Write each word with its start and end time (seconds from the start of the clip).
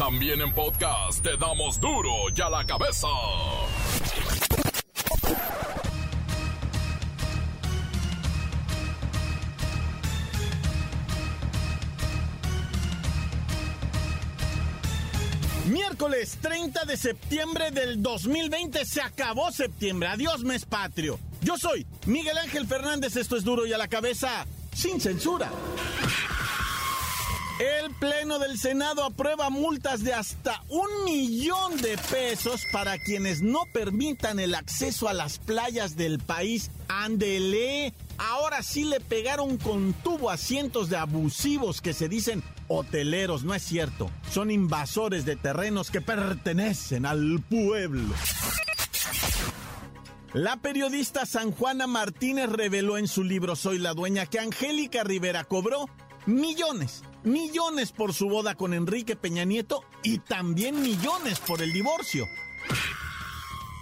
También 0.00 0.40
en 0.40 0.50
podcast 0.54 1.22
te 1.22 1.36
damos 1.36 1.78
duro 1.78 2.10
y 2.34 2.40
a 2.40 2.48
la 2.48 2.64
cabeza. 2.64 3.06
Miércoles 15.66 16.38
30 16.40 16.86
de 16.86 16.96
septiembre 16.96 17.70
del 17.70 18.02
2020 18.02 18.86
se 18.86 19.02
acabó 19.02 19.52
septiembre. 19.52 20.08
Adiós 20.08 20.44
mes 20.44 20.64
patrio. 20.64 21.20
Yo 21.42 21.58
soy 21.58 21.86
Miguel 22.06 22.38
Ángel 22.38 22.66
Fernández, 22.66 23.16
esto 23.16 23.36
es 23.36 23.44
duro 23.44 23.66
y 23.66 23.74
a 23.74 23.76
la 23.76 23.88
cabeza, 23.88 24.46
sin 24.72 24.98
censura. 24.98 25.50
El 27.60 27.90
Pleno 27.96 28.38
del 28.38 28.58
Senado 28.58 29.04
aprueba 29.04 29.50
multas 29.50 30.02
de 30.02 30.14
hasta 30.14 30.62
un 30.70 31.04
millón 31.04 31.76
de 31.82 31.98
pesos 32.10 32.62
para 32.72 32.96
quienes 32.96 33.42
no 33.42 33.64
permitan 33.70 34.40
el 34.40 34.54
acceso 34.54 35.10
a 35.10 35.12
las 35.12 35.38
playas 35.38 35.94
del 35.94 36.20
país. 36.20 36.70
Andele, 36.88 37.92
ahora 38.16 38.62
sí 38.62 38.84
le 38.84 38.98
pegaron 38.98 39.58
con 39.58 39.92
tubo 39.92 40.30
a 40.30 40.38
cientos 40.38 40.88
de 40.88 40.96
abusivos 40.96 41.82
que 41.82 41.92
se 41.92 42.08
dicen 42.08 42.42
hoteleros, 42.68 43.44
no 43.44 43.54
es 43.54 43.62
cierto. 43.62 44.10
Son 44.30 44.50
invasores 44.50 45.26
de 45.26 45.36
terrenos 45.36 45.90
que 45.90 46.00
pertenecen 46.00 47.04
al 47.04 47.44
pueblo. 47.46 48.14
La 50.32 50.56
periodista 50.56 51.26
San 51.26 51.52
Juana 51.52 51.86
Martínez 51.86 52.48
reveló 52.48 52.96
en 52.96 53.06
su 53.06 53.22
libro 53.22 53.54
Soy 53.54 53.76
la 53.76 53.92
dueña 53.92 54.24
que 54.24 54.38
Angélica 54.38 55.04
Rivera 55.04 55.44
cobró 55.44 55.90
millones, 56.24 57.02
millones 57.24 57.92
por 57.92 58.14
su 58.14 58.28
boda 58.28 58.54
con 58.54 58.74
Enrique 58.74 59.16
Peña 59.16 59.44
Nieto 59.44 59.82
y 60.02 60.18
también 60.18 60.82
millones 60.82 61.38
por 61.40 61.62
el 61.62 61.72
divorcio. 61.72 62.26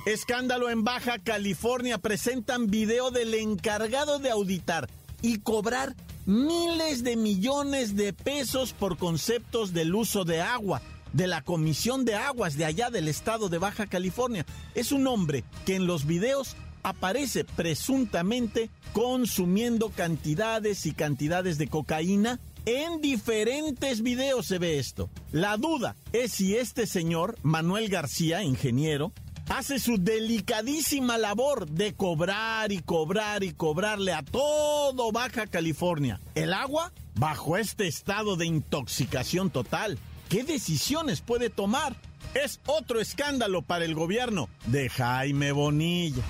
Escándalo 0.07 0.71
en 0.71 0.85
Baja 0.85 1.19
California. 1.19 1.99
Presentan 1.99 2.69
video 2.69 3.11
del 3.11 3.35
encargado 3.35 4.19
de 4.19 4.31
auditar 4.31 4.89
y 5.23 5.41
cobrar 5.41 5.95
miles 6.25 7.05
de 7.05 7.17
millones 7.17 7.97
de 7.97 8.13
pesos 8.13 8.73
por 8.73 8.97
conceptos 8.97 9.73
del 9.73 9.95
uso 9.95 10.25
de 10.25 10.41
agua 10.41 10.81
de 11.13 11.27
la 11.27 11.43
Comisión 11.43 12.05
de 12.05 12.15
Aguas 12.15 12.57
de 12.57 12.65
allá 12.65 12.91
del 12.91 13.09
estado 13.09 13.49
de 13.49 13.59
Baja 13.59 13.87
California. 13.87 14.45
Es 14.75 14.93
un 14.93 15.07
hombre 15.07 15.45
que 15.65 15.75
en 15.75 15.87
los 15.87 16.07
videos 16.07 16.57
aparece 16.89 17.45
presuntamente 17.45 18.71
consumiendo 18.93 19.91
cantidades 19.91 20.87
y 20.87 20.93
cantidades 20.93 21.59
de 21.59 21.69
cocaína. 21.69 22.41
En 22.67 23.01
diferentes 23.01 24.03
videos 24.03 24.47
se 24.47 24.59
ve 24.59 24.79
esto. 24.79 25.09
La 25.33 25.57
duda 25.57 25.97
es 26.13 26.33
si 26.33 26.57
este 26.57 26.87
señor, 26.87 27.37
Manuel 27.43 27.89
García, 27.89 28.43
ingeniero, 28.43 29.13
hace 29.49 29.79
su 29.79 29.97
delicadísima 29.99 31.17
labor 31.17 31.69
de 31.69 31.95
cobrar 31.95 32.73
y 32.73 32.81
cobrar 32.83 33.43
y 33.43 33.53
cobrarle 33.53 34.13
a 34.13 34.23
todo 34.23 35.11
Baja 35.13 35.47
California 35.47 36.21
el 36.35 36.53
agua 36.53 36.93
bajo 37.15 37.57
este 37.57 37.87
estado 37.87 38.37
de 38.37 38.47
intoxicación 38.47 39.51
total. 39.51 39.99
¿Qué 40.29 40.45
decisiones 40.45 41.23
puede 41.23 41.49
tomar? 41.49 41.97
Es 42.35 42.61
otro 42.67 43.01
escándalo 43.01 43.63
para 43.63 43.85
el 43.85 43.95
gobierno 43.95 44.49
de 44.67 44.89
Jaime 44.89 45.53
Bonilla. 45.53 46.23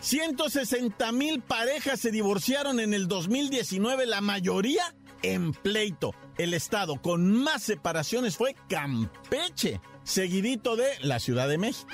160 0.00 1.12
mil 1.12 1.40
parejas 1.40 2.00
se 2.00 2.10
divorciaron 2.10 2.80
en 2.80 2.94
el 2.94 3.06
2019, 3.06 4.06
la 4.06 4.20
mayoría 4.20 4.94
en 5.22 5.52
pleito. 5.52 6.14
El 6.38 6.54
estado 6.54 7.00
con 7.02 7.32
más 7.32 7.62
separaciones 7.62 8.36
fue 8.36 8.56
Campeche, 8.68 9.80
seguidito 10.04 10.76
de 10.76 10.88
la 11.02 11.20
Ciudad 11.20 11.48
de 11.48 11.58
México. 11.58 11.88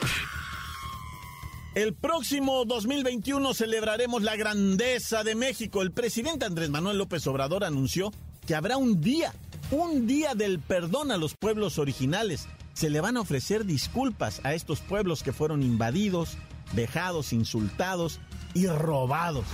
El 1.75 1.93
próximo 1.93 2.65
2021 2.65 3.53
celebraremos 3.53 4.23
la 4.23 4.37
grandeza 4.37 5.25
de 5.25 5.35
México. 5.35 5.83
El 5.83 5.93
presidente 5.93 6.47
Andrés 6.47 6.71
Manuel 6.71 6.97
López 6.97 7.27
Obrador 7.27 7.65
anunció 7.65 8.13
que 8.47 8.55
habrá 8.55 8.79
un 8.79 9.03
día, 9.03 9.35
un 9.71 10.07
día 10.07 10.35
del 10.35 10.61
perdón 10.61 11.11
a 11.11 11.17
los 11.17 11.35
pueblos 11.35 11.79
originales. 11.79 12.49
Se 12.75 12.91
le 12.91 13.01
van 13.01 13.17
a 13.17 13.21
ofrecer 13.21 13.65
disculpas 13.65 14.41
a 14.45 14.55
estos 14.55 14.81
pueblos 14.81 15.23
que 15.23 15.33
fueron 15.33 15.63
invadidos, 15.63 16.37
dejados, 16.73 17.33
insultados 17.33 18.21
y 18.55 18.67
robados. 18.67 19.47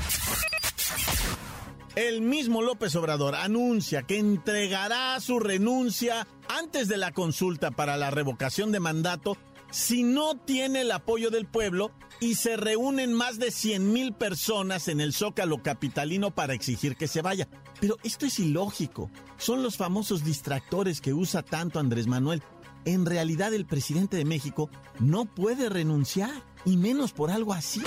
El 1.95 2.23
mismo 2.23 2.62
López 2.62 2.97
Obrador 2.97 3.34
anuncia 3.34 4.03
que 4.03 4.19
entregará 4.19 5.21
su 5.21 5.39
renuncia 5.39 6.27
antes 6.49 6.89
de 6.89 6.97
la 6.97 7.12
consulta 7.12 7.71
para 7.71 7.99
la 7.99 8.11
revocación 8.11 8.73
de 8.73 8.81
mandato 8.81 9.37
si 9.72 10.03
no 10.03 10.37
tiene 10.37 10.83
el 10.83 10.93
apoyo 10.93 11.31
del 11.31 11.47
pueblo 11.47 11.93
y 12.21 12.37
se 12.37 12.56
reúnen 12.56 13.15
más 13.15 13.38
de 13.38 13.50
100 13.50 13.93
mil 13.93 14.12
personas 14.12 14.87
en 14.87 15.00
el 15.00 15.15
Zócalo 15.15 15.62
Capitalino 15.62 16.31
para 16.31 16.53
exigir 16.53 16.94
que 16.94 17.09
se 17.09 17.22
vaya. 17.22 17.49
Pero 17.81 17.97
esto 18.05 18.27
es 18.27 18.38
ilógico. 18.38 19.11
Son 19.38 19.62
los 19.62 19.78
famosos 19.78 20.25
distractores 20.25 21.00
que 21.00 21.15
usa 21.15 21.43
tanto 21.43 21.81
Andrés 21.81 22.06
Manuel. 22.06 22.43
En 22.84 23.06
realidad 23.06 23.55
el 23.55 23.65
presidente 23.65 24.19
de 24.19 24.27
México 24.27 24.71
no 25.00 25.25
puede 25.25 25.69
renunciar, 25.69 26.31
y 26.65 26.77
menos 26.77 27.12
por 27.12 27.31
algo 27.31 27.55
así. 27.55 27.82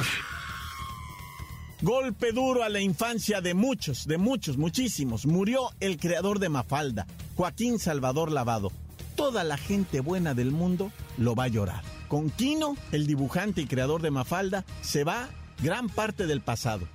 Golpe 1.82 2.32
duro 2.32 2.64
a 2.64 2.70
la 2.70 2.80
infancia 2.80 3.42
de 3.42 3.54
muchos, 3.54 4.08
de 4.08 4.18
muchos, 4.18 4.58
muchísimos. 4.58 5.28
Murió 5.28 5.70
el 5.80 5.98
creador 5.98 6.40
de 6.40 6.50
Mafalda, 6.50 7.06
Joaquín 7.36 7.78
Salvador 7.78 8.32
Lavado. 8.32 8.72
Toda 9.16 9.44
la 9.44 9.58
gente 9.58 10.00
buena 10.00 10.34
del 10.34 10.52
mundo 10.52 10.92
lo 11.18 11.36
va 11.36 11.46
a 11.46 11.50
llorar. 11.50 11.84
Con 12.08 12.30
Quino, 12.30 12.78
el 12.92 13.08
dibujante 13.08 13.62
y 13.62 13.66
creador 13.66 14.02
de 14.02 14.12
Mafalda, 14.12 14.66
se 14.82 15.04
va 15.04 15.30
gran 15.62 15.90
parte 15.90 16.28
del 16.28 16.42
pasado 16.42 16.88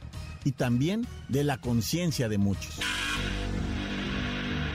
y 0.45 0.53
también 0.53 1.07
de 1.29 1.45
la 1.45 1.59
conciencia 1.59 2.29
de 2.29 2.39
muchos. 2.39 2.79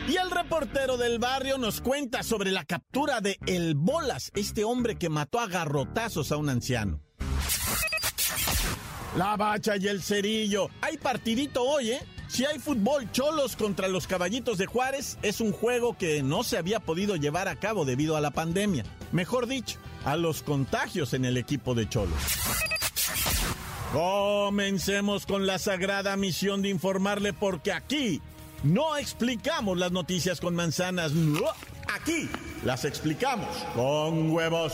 Y 0.08 0.18
el 0.18 0.30
reportero 0.30 0.98
del 0.98 1.18
barrio 1.18 1.58
nos 1.58 1.82
cuenta 1.82 2.22
sobre 2.22 2.52
la 2.52 2.64
captura 2.64 3.22
de 3.22 3.40
El 3.48 3.74
Bolas, 3.74 4.32
este 4.36 4.64
hombre 4.64 4.98
que 4.98 5.10
mató 5.10 5.40
a 5.40 5.48
garrotazos 5.48 6.32
a 6.32 6.38
un 6.38 6.50
anciano. 6.50 7.02
La 9.18 9.36
bacha 9.36 9.78
y 9.78 9.88
el 9.88 10.04
cerillo. 10.04 10.70
Hay 10.82 10.98
partidito 10.98 11.64
hoy, 11.64 11.94
¿eh? 11.94 12.02
Si 12.36 12.44
hay 12.44 12.60
fútbol 12.60 13.10
cholos 13.14 13.56
contra 13.56 13.88
los 13.88 14.08
caballitos 14.08 14.58
de 14.58 14.66
Juárez, 14.66 15.18
es 15.22 15.40
un 15.40 15.54
juego 15.54 15.98
que 15.98 16.22
no 16.22 16.44
se 16.44 16.58
había 16.58 16.82
podido 16.82 17.16
llevar 17.16 17.48
a 17.48 17.56
cabo 17.56 17.86
debido 17.86 18.18
a 18.18 18.20
la 18.20 18.32
pandemia. 18.32 18.84
Mejor 19.14 19.48
dicho, 19.48 19.80
a 20.04 20.18
los 20.18 20.44
contagios 20.44 21.14
en 21.14 21.24
el 21.24 21.38
equipo 21.38 21.76
de 21.76 21.88
cholos. 21.88 22.20
Comencemos 23.94 25.26
con 25.26 25.48
la 25.48 25.60
sagrada 25.60 26.18
misión 26.18 26.62
de 26.62 26.68
informarle 26.68 27.32
porque 27.32 27.72
aquí 27.72 28.22
no 28.64 28.98
explicamos 28.98 29.78
las 29.78 29.94
noticias 29.94 30.42
con 30.42 30.56
manzanas. 30.56 31.14
Aquí 31.88 32.30
las 32.66 32.84
explicamos 32.84 33.48
con 33.76 34.30
huevos. 34.32 34.74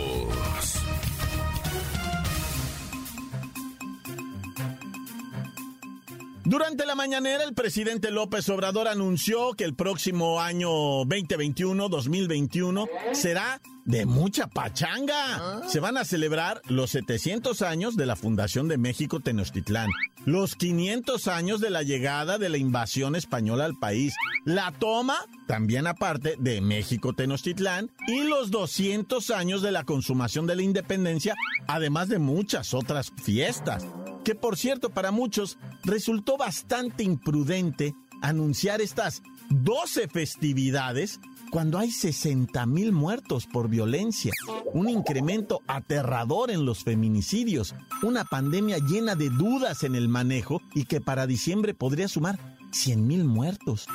Durante 6.51 6.85
la 6.85 6.95
mañanera, 6.95 7.45
el 7.45 7.53
presidente 7.53 8.11
López 8.11 8.49
Obrador 8.49 8.89
anunció 8.89 9.53
que 9.53 9.63
el 9.63 9.73
próximo 9.73 10.41
año 10.41 10.69
2021, 11.05 11.87
2021, 11.87 12.89
será 13.13 13.61
de 13.85 14.05
mucha 14.05 14.47
pachanga. 14.47 15.61
Se 15.67 15.79
van 15.79 15.97
a 15.97 16.05
celebrar 16.05 16.61
los 16.67 16.91
700 16.91 17.61
años 17.61 17.95
de 17.95 18.05
la 18.05 18.15
fundación 18.15 18.67
de 18.67 18.77
México 18.77 19.19
Tenochtitlán, 19.19 19.89
los 20.25 20.55
500 20.55 21.27
años 21.27 21.61
de 21.61 21.69
la 21.69 21.83
llegada 21.83 22.37
de 22.37 22.49
la 22.49 22.57
invasión 22.57 23.15
española 23.15 23.65
al 23.65 23.77
país, 23.77 24.13
la 24.45 24.71
toma, 24.71 25.17
también 25.47 25.87
aparte, 25.87 26.35
de 26.39 26.61
México 26.61 27.13
Tenochtitlán 27.13 27.91
y 28.07 28.23
los 28.23 28.51
200 28.51 29.29
años 29.31 29.61
de 29.61 29.71
la 29.71 29.83
consumación 29.83 30.47
de 30.47 30.55
la 30.55 30.63
independencia, 30.63 31.35
además 31.67 32.09
de 32.09 32.19
muchas 32.19 32.73
otras 32.73 33.11
fiestas 33.23 33.85
que 34.23 34.35
por 34.35 34.57
cierto 34.57 34.89
para 34.89 35.11
muchos 35.11 35.57
resultó 35.83 36.37
bastante 36.37 37.03
imprudente 37.03 37.95
anunciar 38.21 38.81
estas 38.81 39.23
12 39.49 40.07
festividades 40.07 41.19
cuando 41.51 41.77
hay 41.77 41.91
60 41.91 42.65
mil 42.65 42.93
muertos 42.93 43.45
por 43.45 43.67
violencia, 43.67 44.31
un 44.73 44.89
incremento 44.89 45.61
aterrador 45.67 46.49
en 46.49 46.65
los 46.65 46.83
feminicidios, 46.83 47.75
una 48.01 48.23
pandemia 48.23 48.77
llena 48.77 49.15
de 49.15 49.29
dudas 49.29 49.83
en 49.83 49.95
el 49.95 50.07
manejo 50.07 50.61
y 50.73 50.85
que 50.85 51.01
para 51.01 51.27
diciembre 51.27 51.73
podría 51.73 52.07
sumar 52.07 52.39
100 52.71 53.05
mil 53.05 53.25
muertos. 53.25 53.85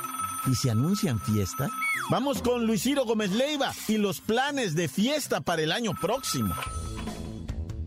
¿Y 0.46 0.54
se 0.54 0.70
anuncian 0.70 1.18
fiestas? 1.18 1.70
Vamos 2.10 2.42
con 2.42 2.66
Luis 2.66 2.86
Gómez 2.94 3.32
Leiva 3.32 3.72
y 3.88 3.96
los 3.96 4.20
planes 4.20 4.74
de 4.76 4.86
fiesta 4.86 5.40
para 5.40 5.62
el 5.62 5.72
año 5.72 5.92
próximo. 6.00 6.54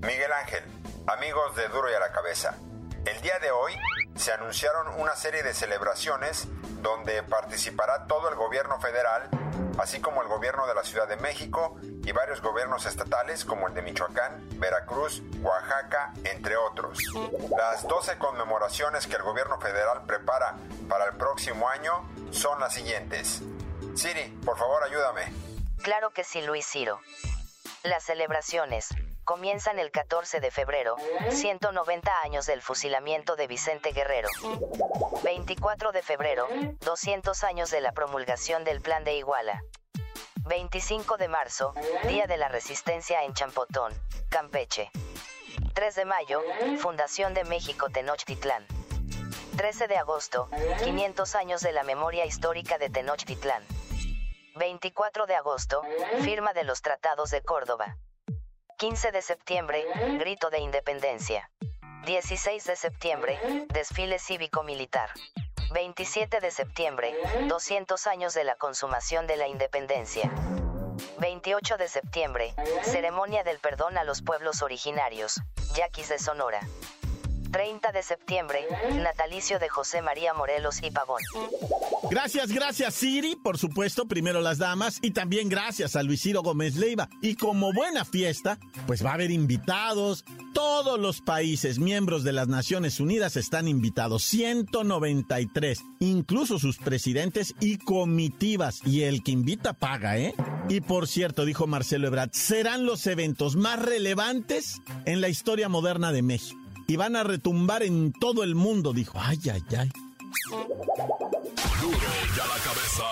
Miguel 0.02 0.32
Ángel, 0.42 0.64
amigos 1.08 1.56
de 1.56 1.68
Duro 1.70 1.90
y 1.92 1.94
a 1.94 2.00
la 2.00 2.12
Cabeza, 2.12 2.58
el 3.06 3.22
día 3.22 3.38
de 3.40 3.52
hoy 3.52 3.74
se 4.16 4.32
anunciaron 4.32 5.00
una 5.00 5.16
serie 5.16 5.44
de 5.44 5.54
celebraciones 5.54 6.48
donde 6.82 7.24
participará 7.24 8.06
todo 8.08 8.30
el 8.30 8.36
gobierno 8.36 8.80
federal, 8.80 9.30
así 9.78 10.00
como 10.00 10.22
el 10.22 10.28
gobierno 10.28 10.66
de 10.68 10.76
la 10.76 10.84
Ciudad 10.84 11.08
de 11.08 11.18
México 11.18 11.78
y 11.82 12.12
varios 12.12 12.42
gobiernos 12.42 12.86
estatales 12.86 13.46
como 13.46 13.68
el 13.68 13.74
de 13.74 13.82
Michoacán, 13.82 14.48
Veracruz, 14.60 15.22
Oaxaca, 15.42 16.14
entre 16.24 16.56
otros. 16.58 17.00
Las 17.58 17.88
12 17.88 18.18
conmemoraciones 18.18 19.08
que 19.08 19.16
el 19.16 19.24
gobierno 19.24 19.60
federal 19.60 20.04
prepara 20.06 20.56
para 20.88 21.06
el 21.06 21.18
próximo 21.18 21.68
año 21.70 22.08
son 22.32 22.60
las 22.60 22.74
siguientes. 22.74 23.42
Siri, 23.96 24.38
por 24.46 24.58
favor 24.58 24.84
ayúdame. 24.84 25.34
Claro 25.82 26.12
que 26.12 26.24
sí, 26.24 26.42
Luis 26.42 26.66
Ciro. 26.66 27.00
Las 27.84 28.04
celebraciones 28.04 28.90
comienzan 29.24 29.80
el 29.80 29.92
14 29.92 30.40
de 30.40 30.52
febrero, 30.52 30.96
190 31.30 32.22
años 32.22 32.46
del 32.46 32.62
fusilamiento 32.62 33.36
de 33.36 33.48
Vicente 33.48 33.92
Guerrero. 33.92 34.30
24 35.24 35.92
de 35.92 36.02
febrero, 36.02 36.48
200 36.82 37.44
años 37.44 37.72
de 37.72 37.82
la 37.82 37.92
promulgación 37.92 38.64
del 38.64 38.82
Plan 38.82 39.04
de 39.04 39.16
Iguala. 39.16 39.64
25 40.48 41.18
de 41.18 41.28
marzo, 41.28 41.74
Día 42.08 42.26
de 42.26 42.38
la 42.38 42.48
Resistencia 42.48 43.24
en 43.24 43.34
Champotón, 43.34 43.94
Campeche. 44.30 44.90
3 45.74 45.96
de 45.96 46.06
mayo, 46.06 46.42
Fundación 46.80 47.34
de 47.34 47.44
México 47.44 47.90
Tenochtitlán. 47.90 48.66
13 49.58 49.88
de 49.88 49.98
agosto, 49.98 50.50
500 50.84 51.36
años 51.36 51.62
de 51.62 51.72
la 51.72 51.84
memoria 51.84 52.26
histórica 52.26 52.78
de 52.78 52.90
Tenochtitlán. 52.90 53.64
24 54.56 55.26
de 55.26 55.36
agosto, 55.36 55.84
firma 56.22 56.54
de 56.54 56.64
los 56.64 56.82
Tratados 56.82 57.30
de 57.30 57.42
Córdoba. 57.42 57.98
15 58.80 59.12
de 59.12 59.22
septiembre, 59.22 59.86
grito 60.20 60.50
de 60.50 60.60
independencia. 60.60 61.52
16 62.06 62.64
de 62.64 62.78
septiembre, 62.78 63.38
desfile 63.74 64.20
cívico-militar. 64.20 65.10
27 65.74 66.40
de 66.40 66.50
septiembre, 66.50 67.14
200 67.50 68.08
años 68.08 68.34
de 68.34 68.46
la 68.46 68.56
consumación 68.56 69.28
de 69.28 69.36
la 69.36 69.50
independencia. 69.50 70.32
28 71.20 71.76
de 71.76 71.90
septiembre, 71.90 72.56
ceremonia 72.84 73.44
del 73.44 73.60
perdón 73.60 73.98
a 73.98 74.06
los 74.06 74.22
pueblos 74.22 74.62
originarios, 74.62 75.42
Yaquis 75.76 76.08
de 76.08 76.18
Sonora. 76.18 76.62
30 77.52 77.92
de 77.92 78.04
septiembre, 78.04 78.60
natalicio 79.02 79.60
de 79.60 79.70
José 79.70 80.02
María 80.02 80.34
Morelos 80.34 80.82
y 80.84 80.92
Pavón. 80.92 81.22
Gracias, 82.10 82.52
gracias 82.52 82.94
Siri, 82.94 83.36
por 83.36 83.58
supuesto, 83.58 84.08
primero 84.08 84.42
las 84.42 84.58
damas, 84.58 85.00
y 85.02 85.12
también 85.12 85.50
gracias 85.50 85.96
a 85.96 86.04
Luis 86.04 86.22
Ciro 86.22 86.42
Gómez 86.42 86.76
Leiva. 86.76 87.10
Y 87.22 87.36
como 87.36 87.74
buena 87.74 88.06
fiesta, 88.06 88.58
pues 88.88 89.06
va 89.06 89.12
a 89.12 89.14
haber 89.14 89.32
invitados, 89.32 90.26
todos 90.54 91.00
los 91.00 91.22
países 91.22 91.80
miembros 91.80 92.24
de 92.24 92.34
las 92.34 92.48
Naciones 92.48 93.00
Unidas 93.00 93.36
están 93.36 93.68
invitados, 93.68 94.24
193, 94.24 95.84
incluso 96.00 96.60
sus 96.60 96.78
presidentes 96.78 97.56
y 97.60 97.78
comitivas, 97.78 98.82
y 98.86 99.04
el 99.04 99.24
que 99.24 99.32
invita 99.32 99.74
paga, 99.74 100.18
¿eh? 100.18 100.34
Y 100.68 100.82
por 100.82 101.08
cierto, 101.08 101.46
dijo 101.46 101.68
Marcelo 101.68 102.08
Ebrard, 102.08 102.32
serán 102.32 102.86
los 102.86 103.06
eventos 103.08 103.56
más 103.56 103.80
relevantes 103.80 104.82
en 105.06 105.22
la 105.22 105.30
historia 105.30 105.70
moderna 105.70 106.12
de 106.12 106.22
México 106.22 106.60
y 106.90 106.96
van 106.96 107.16
a 107.16 107.24
retumbar 107.24 107.84
en 107.84 108.12
todo 108.12 108.44
el 108.44 108.56
mundo, 108.56 108.94
dijo. 108.94 109.20
Ay, 109.22 109.38
ay, 109.54 109.64
ay. 109.78 109.92
Duro 110.50 111.98
ya 112.36 112.48
la 112.48 112.58
cabeza. 112.64 113.04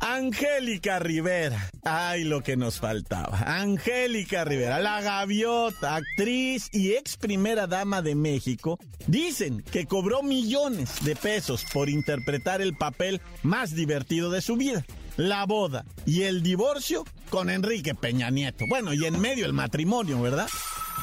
Angélica 0.00 0.98
Rivera. 0.98 1.70
Ay, 1.84 2.24
lo 2.24 2.42
que 2.42 2.56
nos 2.56 2.80
faltaba. 2.80 3.38
Angélica 3.60 4.46
Rivera, 4.46 4.78
la 4.78 5.02
gaviota, 5.02 5.96
actriz 5.96 6.70
y 6.72 6.92
ex 6.92 7.18
primera 7.18 7.66
dama 7.66 8.00
de 8.00 8.14
México, 8.14 8.78
dicen 9.06 9.62
que 9.70 9.84
cobró 9.84 10.22
millones 10.22 11.04
de 11.04 11.16
pesos 11.16 11.66
por 11.70 11.90
interpretar 11.90 12.62
el 12.62 12.76
papel 12.76 13.20
más 13.42 13.74
divertido 13.74 14.30
de 14.30 14.40
su 14.40 14.56
vida. 14.56 14.86
La 15.18 15.44
boda 15.44 15.84
y 16.06 16.22
el 16.22 16.42
divorcio 16.42 17.04
con 17.28 17.50
Enrique 17.50 17.94
Peña 17.94 18.30
Nieto. 18.30 18.64
Bueno, 18.66 18.94
y 18.94 19.04
en 19.04 19.20
medio 19.20 19.44
el 19.44 19.52
matrimonio, 19.52 20.22
¿verdad? 20.22 20.48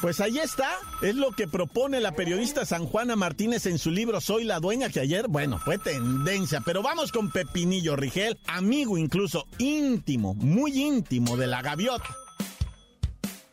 Pues 0.00 0.20
ahí 0.20 0.38
está, 0.38 0.78
es 1.02 1.14
lo 1.14 1.32
que 1.32 1.48
propone 1.48 2.00
la 2.00 2.12
periodista 2.12 2.66
San 2.66 2.86
Juana 2.86 3.16
Martínez 3.16 3.66
en 3.66 3.78
su 3.78 3.90
libro 3.90 4.20
Soy 4.20 4.44
la 4.44 4.60
dueña, 4.60 4.90
que 4.90 5.00
ayer, 5.00 5.26
bueno, 5.28 5.58
fue 5.58 5.78
tendencia. 5.78 6.60
Pero 6.60 6.82
vamos 6.82 7.12
con 7.12 7.30
Pepinillo 7.30 7.96
Rigel, 7.96 8.38
amigo 8.46 8.98
incluso 8.98 9.46
íntimo, 9.58 10.34
muy 10.34 10.82
íntimo 10.82 11.36
de 11.36 11.46
la 11.46 11.62
gaviota. 11.62 12.14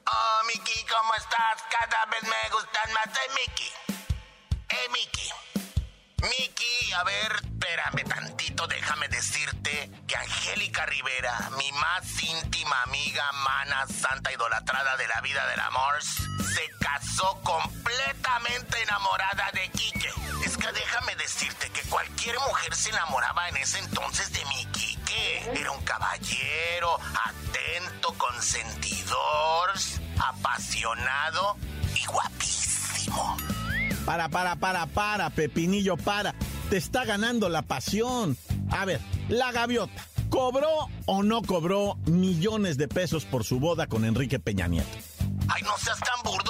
Oh, 0.06 0.42
Miki, 0.48 0.86
¿cómo 0.86 1.16
estás? 1.16 1.64
Cada 1.72 2.06
vez 2.12 2.24
me 2.24 2.54
gustan 2.54 2.94
más 2.94 3.14
de 3.14 3.22
Miki. 3.34 3.72
Eh, 4.70 4.90
Miki. 4.92 5.44
Miki, 6.24 6.92
a 6.94 7.04
ver, 7.04 7.32
espérame 7.44 8.04
tantito, 8.08 8.68
déjame 8.68 9.08
decirte 9.08 9.92
que 10.08 10.16
Angélica 10.16 10.86
Rivera, 10.86 11.50
mi 11.58 11.72
más 11.74 12.24
íntima 12.24 12.82
amiga, 12.84 13.32
mana, 13.32 13.88
santa, 13.88 14.32
idolatrada 14.32 14.98
de 14.98 15.08
la 15.08 15.22
vida 15.22 15.48
del 15.48 15.60
amor, 15.62 15.96
se 16.54 16.70
casó 16.80 17.40
completamente 17.42 18.82
enamorada 18.84 19.50
de 19.54 19.70
Quique. 19.72 20.10
Es 20.46 20.56
que 20.56 20.72
déjame 20.72 21.16
decirte 21.16 21.70
que 21.72 21.82
cualquier 21.90 22.36
mujer 22.48 22.76
se 22.76 22.90
enamoraba 22.90 23.50
en 23.50 23.58
ese 23.58 23.80
entonces 23.80 24.32
de 24.32 24.46
mi 24.46 24.66
Quique. 24.68 25.52
Era 25.56 25.72
un 25.72 25.84
caballero, 25.84 27.00
atento, 27.26 28.14
consentidor, 28.18 29.72
apasionado 30.20 31.58
y 31.96 32.06
guapísimo. 32.06 33.38
Para, 34.06 34.30
para, 34.30 34.56
para, 34.56 34.86
para, 34.86 35.30
Pepinillo, 35.32 35.98
para. 35.98 36.36
Te 36.70 36.78
está 36.78 37.04
ganando 37.04 37.50
la 37.50 37.64
pasión. 37.64 38.38
A 38.70 38.86
ver, 38.86 39.02
la 39.28 39.52
gaviota. 39.52 40.06
¿Cobró 40.30 40.88
o 41.06 41.24
no 41.24 41.42
cobró 41.42 41.96
millones 42.06 42.78
de 42.78 42.88
pesos 42.88 43.26
por 43.26 43.44
su 43.44 43.60
boda 43.60 43.88
con 43.88 44.04
Enrique 44.04 44.40
Peña 44.40 44.68
Nieto? 44.68 44.90
Ay, 45.48 45.62
no 45.64 45.78
seas 45.78 46.00
tan 46.00 46.24
Mickey. 46.24 46.43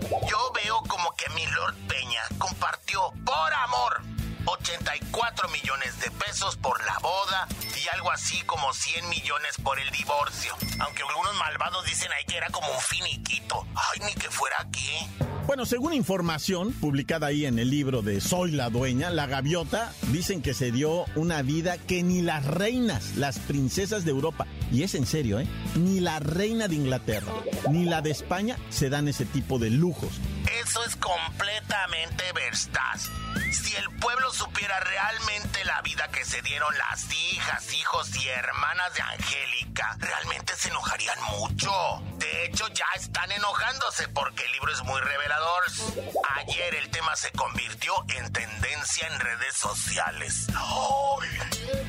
Yo 0.00 0.52
veo 0.54 0.82
como 0.88 1.14
que 1.16 1.28
mi 1.30 1.46
Lord 1.46 1.74
Peña 1.88 2.22
compartió 2.38 3.12
por 3.24 3.52
amor 3.54 4.02
84 4.46 5.48
millones 5.48 6.00
de 6.00 6.10
pesos 6.12 6.56
por 6.56 6.84
la 6.84 6.98
boda 7.00 7.48
y 7.76 7.88
algo 7.94 8.10
así 8.10 8.40
como 8.42 8.72
100 8.72 9.08
millones 9.08 9.56
por 9.62 9.78
el 9.78 9.90
divorcio. 9.90 10.54
Aunque 10.78 11.02
algunos 11.02 11.34
malvados 11.36 11.84
dicen 11.84 12.10
ahí 12.12 12.24
que 12.26 12.36
era 12.36 12.48
como 12.50 12.68
un 12.68 12.80
finiquito. 12.80 13.66
Ay, 13.74 14.00
ni 14.06 14.14
que 14.14 14.30
fuera 14.30 14.56
qué. 14.72 15.26
Bueno, 15.46 15.64
según 15.64 15.92
información 15.92 16.72
publicada 16.72 17.28
ahí 17.28 17.46
en 17.46 17.60
el 17.60 17.70
libro 17.70 18.02
de 18.02 18.20
Soy 18.20 18.50
la 18.50 18.68
dueña, 18.68 19.10
la 19.10 19.26
gaviota 19.26 19.92
dicen 20.10 20.42
que 20.42 20.54
se 20.54 20.72
dio 20.72 21.04
una 21.14 21.42
vida 21.42 21.78
que 21.78 22.02
ni 22.02 22.20
las 22.20 22.44
reinas, 22.44 23.16
las 23.16 23.38
princesas 23.38 24.04
de 24.04 24.10
Europa, 24.10 24.46
y 24.72 24.82
es 24.82 24.96
en 24.96 25.06
serio, 25.06 25.38
¿eh? 25.38 25.46
Ni 25.76 26.00
la 26.00 26.18
reina 26.18 26.66
de 26.66 26.74
Inglaterra, 26.74 27.32
ni 27.70 27.84
la 27.84 28.02
de 28.02 28.10
España 28.10 28.58
se 28.70 28.90
dan 28.90 29.06
ese 29.06 29.24
tipo 29.24 29.60
de 29.60 29.70
lujos. 29.70 30.20
Eso 30.62 30.84
es 30.84 30.96
completamente 30.96 32.32
verdad. 32.32 32.98
Si 33.52 33.76
el 33.76 33.90
pueblo 33.98 34.32
supiera 34.32 34.78
realmente 34.80 35.64
la 35.64 35.82
vida 35.82 36.08
que 36.08 36.24
se 36.24 36.40
dieron 36.42 36.76
las 36.78 37.12
hijas, 37.12 37.72
hijos 37.74 38.16
y 38.16 38.28
hermanas 38.28 38.94
de 38.94 39.02
Angélica, 39.02 39.96
realmente 40.00 40.54
se 40.56 40.68
enojarían 40.68 41.18
mucho. 41.38 41.70
De 42.18 42.46
hecho, 42.46 42.66
ya 42.68 42.86
están 42.96 43.30
enojándose 43.32 44.08
porque 44.08 44.44
el 44.44 44.52
libro 44.52 44.72
es 44.72 44.82
muy 44.84 45.00
revelador. 45.00 45.64
Ayer 46.36 46.74
el 46.76 46.90
tema 46.90 47.14
se 47.16 47.30
convirtió 47.32 47.92
en 48.16 48.32
tendencia 48.32 49.06
en 49.08 49.20
redes 49.20 49.54
sociales. 49.54 50.46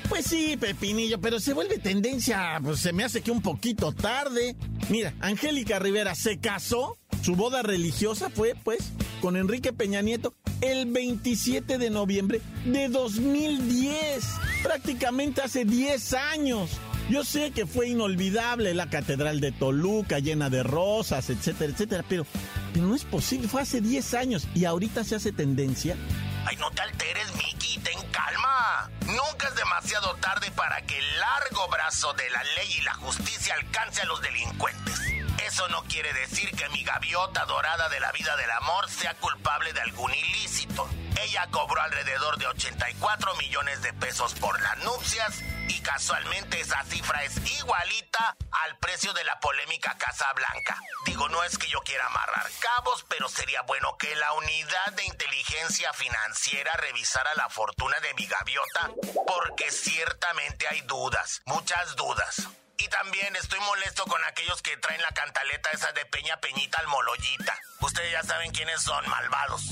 Pues 0.10 0.26
sí, 0.26 0.58
Pepinillo, 0.58 1.20
pero 1.20 1.40
se 1.40 1.54
vuelve 1.54 1.78
tendencia, 1.80 2.60
pues 2.64 2.82
se 2.82 2.92
me 2.92 3.04
hace 3.04 3.22
que 3.22 3.32
un 3.32 3.42
poquito 3.42 3.94
tarde. 3.94 4.56
Mira, 4.90 5.14
Angélica 5.22 5.80
Rivera 5.80 6.16
se 6.16 6.40
casó, 6.40 6.98
su 7.28 7.36
boda 7.36 7.62
religiosa 7.62 8.30
fue, 8.34 8.56
pues, 8.64 8.94
con 9.20 9.36
Enrique 9.36 9.74
Peña 9.74 10.02
Nieto 10.02 10.34
el 10.62 10.86
27 10.86 11.78
de 11.78 11.90
noviembre 11.90 12.40
de 12.64 12.88
2010, 12.88 14.24
prácticamente 14.64 15.42
hace 15.42 15.66
10 15.66 16.14
años. 16.14 16.70
Yo 17.10 17.26
sé 17.26 17.52
que 17.52 17.66
fue 17.66 17.90
inolvidable 17.90 18.74
la 18.74 18.90
Catedral 18.90 19.42
de 19.42 19.52
Toluca 19.52 20.20
llena 20.20 20.50
de 20.50 20.64
rosas, 20.64 21.30
etcétera, 21.30 21.74
etcétera, 21.74 22.06
pero, 22.08 22.26
pero 22.72 22.86
no 22.86 22.96
es 22.96 23.04
posible, 23.04 23.50
fue 23.50 23.64
hace 23.64 23.82
10 23.82 24.14
años 24.14 24.48
y 24.56 24.64
ahorita 24.64 25.04
se 25.04 25.16
hace 25.16 25.34
tendencia. 25.34 25.98
Ay, 26.46 26.56
no 26.56 26.72
te 26.72 26.82
alteres, 26.82 27.28
Mickey, 27.36 27.78
ten 27.80 28.00
calma. 28.10 28.90
Nunca 29.02 29.50
es 29.50 29.56
demasiado 29.58 30.16
tarde 30.22 30.50
para 30.52 30.82
que 30.86 30.98
el 30.98 31.20
largo 31.20 31.68
brazo 31.68 32.14
de 32.14 32.30
la 32.30 32.42
ley 32.56 32.70
y 32.80 32.82
la 32.84 32.94
justicia 32.94 33.54
alcance 33.56 34.04
a 34.04 34.06
los 34.06 34.22
delincuentes. 34.22 35.17
Eso 35.58 35.70
no 35.70 35.84
quiere 35.86 36.14
decir 36.14 36.56
que 36.56 36.70
mi 36.70 36.84
gaviota 36.84 37.44
dorada 37.46 37.90
de 37.90 38.00
la 38.00 38.12
vida 38.12 38.38
del 38.38 38.52
amor 38.52 38.88
sea 38.92 39.16
culpable 39.16 39.74
de 39.74 39.82
algún 39.82 40.14
ilícito. 40.14 40.88
Ella 41.20 41.48
cobró 41.50 41.82
alrededor 41.82 42.38
de 42.38 42.46
84 42.46 43.34
millones 43.38 43.82
de 43.82 43.92
pesos 43.94 44.36
por 44.36 44.62
las 44.62 44.78
nupcias 44.84 45.42
y 45.68 45.80
casualmente 45.80 46.60
esa 46.60 46.84
cifra 46.84 47.24
es 47.24 47.38
igualita 47.60 48.38
al 48.52 48.78
precio 48.78 49.14
de 49.14 49.24
la 49.24 49.40
polémica 49.40 49.98
Casa 49.98 50.32
Blanca. 50.34 50.80
Digo, 51.08 51.28
no 51.28 51.44
es 51.44 51.58
que 51.58 51.68
yo 51.70 51.82
quiera 51.82 52.06
amarrar 52.06 52.46
cabos, 52.60 53.04
pero 53.10 53.28
sería 53.28 53.64
bueno 53.64 53.98
que 53.98 54.16
la 54.16 54.34
unidad 54.34 54.94
de 54.96 55.06
inteligencia 55.06 55.92
financiera 55.94 56.72
revisara 56.74 57.34
la 57.34 57.50
fortuna 57.50 58.00
de 58.02 58.14
mi 58.14 58.28
gaviota, 58.28 58.92
porque 59.26 59.72
ciertamente 59.72 60.68
hay 60.68 60.82
dudas, 60.82 61.42
muchas 61.46 61.96
dudas. 61.96 62.48
Y 62.80 62.88
también 62.90 63.36
estoy 63.36 63.60
molesto 63.60 64.04
con 64.06 64.24
aquellos 64.26 64.62
que 64.62 64.78
traen 64.78 65.02
la 65.02 65.12
cantaleta 65.12 65.70
esa 65.74 65.92
de 65.94 66.06
Peña 66.06 66.38
Peñita 66.40 66.78
al 66.80 66.88
Moloyita. 66.88 67.58
Ustedes 67.82 68.12
ya 68.12 68.24
saben 68.24 68.52
quiénes 68.52 68.82
son, 68.82 69.04
malvados. 69.10 69.64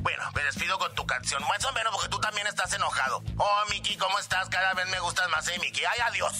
Bueno, 0.00 0.22
me 0.34 0.42
despido 0.44 0.78
con 0.78 0.94
tu 0.94 1.06
canción, 1.06 1.42
más 1.42 1.64
o 1.64 1.72
menos 1.72 1.92
porque 1.92 2.08
tú 2.08 2.18
también 2.20 2.46
estás 2.46 2.72
enojado. 2.74 3.22
Oh, 3.38 3.62
Miki, 3.70 3.96
¿cómo 3.96 4.18
estás? 4.18 4.48
Cada 4.50 4.74
vez 4.74 4.88
me 4.90 5.00
gustas 5.00 5.28
más, 5.30 5.48
eh, 5.48 5.58
Miki. 5.60 5.80
¡Ay, 5.84 6.00
adiós! 6.08 6.32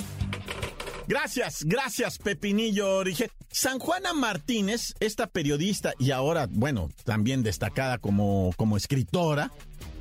Gracias, 1.07 1.65
gracias, 1.65 2.19
Pepinillo 2.19 2.97
Origen. 2.97 3.31
San 3.51 3.79
Juana 3.79 4.13
Martínez, 4.13 4.95
esta 5.01 5.27
periodista 5.27 5.93
y 5.99 6.13
ahora, 6.13 6.47
bueno, 6.51 6.89
también 7.05 7.43
destacada 7.43 7.99
como, 7.99 8.53
como 8.57 8.77
escritora, 8.77 9.51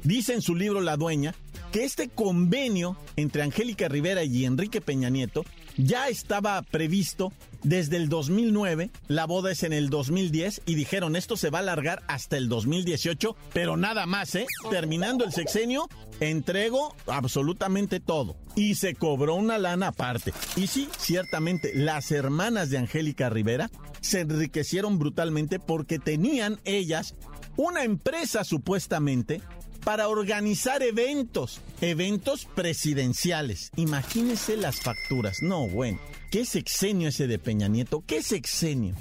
dice 0.03 0.33
en 0.33 0.41
su 0.41 0.55
libro 0.55 0.81
La 0.81 0.97
Dueña 0.97 1.33
que 1.71 1.83
este 1.83 2.09
convenio 2.09 2.97
entre 3.15 3.43
Angélica 3.43 3.87
Rivera 3.87 4.23
y 4.23 4.45
Enrique 4.45 4.81
Peña 4.81 5.09
Nieto 5.09 5.43
ya 5.77 6.09
estaba 6.09 6.61
previsto 6.61 7.31
desde 7.63 7.97
el 7.97 8.07
2009, 8.07 8.89
la 9.07 9.25
boda 9.25 9.51
es 9.51 9.63
en 9.63 9.73
el 9.73 9.89
2010 9.89 10.61
y 10.65 10.75
dijeron 10.75 11.15
esto 11.15 11.35
se 11.35 11.49
va 11.49 11.59
a 11.59 11.61
alargar 11.61 12.03
hasta 12.07 12.37
el 12.37 12.47
2018, 12.47 13.35
pero 13.53 13.75
nada 13.75 14.05
más, 14.05 14.33
¿eh? 14.35 14.45
Terminando 14.69 15.25
el 15.25 15.33
sexenio, 15.33 15.89
entrego 16.19 16.95
absolutamente 17.07 17.99
todo. 17.99 18.37
Y 18.55 18.75
se 18.75 18.95
cobró 18.95 19.35
una 19.35 19.57
lana 19.57 19.89
aparte. 19.89 20.33
Y 20.55 20.67
sí, 20.67 20.89
ciertamente, 20.97 21.71
las 21.75 22.11
hermanas 22.11 22.69
de 22.69 22.77
Angélica 22.77 23.29
Rivera 23.29 23.69
se 24.01 24.21
enriquecieron 24.21 24.97
brutalmente 24.97 25.59
porque 25.59 25.99
tenían 25.99 26.59
ellas 26.63 27.15
una 27.57 27.83
empresa 27.83 28.45
supuestamente 28.45 29.41
para 29.79 30.07
organizar 30.07 30.83
eventos, 30.83 31.61
eventos 31.81 32.45
presidenciales. 32.45 33.71
Imagínense 33.75 34.57
las 34.57 34.81
facturas. 34.81 35.41
No, 35.41 35.67
bueno. 35.67 35.99
¿Qué 36.31 36.45
sexenio 36.45 37.09
ese 37.09 37.25
de 37.25 37.39
Peña 37.39 37.67
Nieto? 37.67 38.03
¿Qué 38.05 38.21
sexenio? 38.21 38.95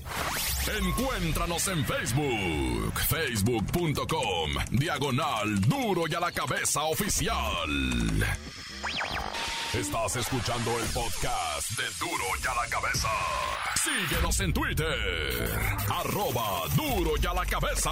Encuéntranos 0.81 1.69
en 1.69 1.85
Facebook, 1.85 3.01
facebook.com, 3.09 4.51
diagonal 4.71 5.61
duro 5.63 6.05
y 6.09 6.15
a 6.15 6.21
la 6.21 6.33
cabeza 6.33 6.85
oficial. 6.85 7.69
Estás 9.75 10.17
escuchando 10.17 10.79
el 10.79 10.87
podcast 10.87 11.71
de 11.77 11.85
duro 12.01 12.25
y 12.43 12.47
a 12.47 12.55
la 12.55 12.69
cabeza. 12.71 13.09
Síguenos 13.85 14.41
en 14.41 14.53
Twitter, 14.55 15.51
arroba 15.91 16.63
duro 16.75 17.13
y 17.23 17.27
a 17.27 17.35
la 17.35 17.45
cabeza. 17.45 17.91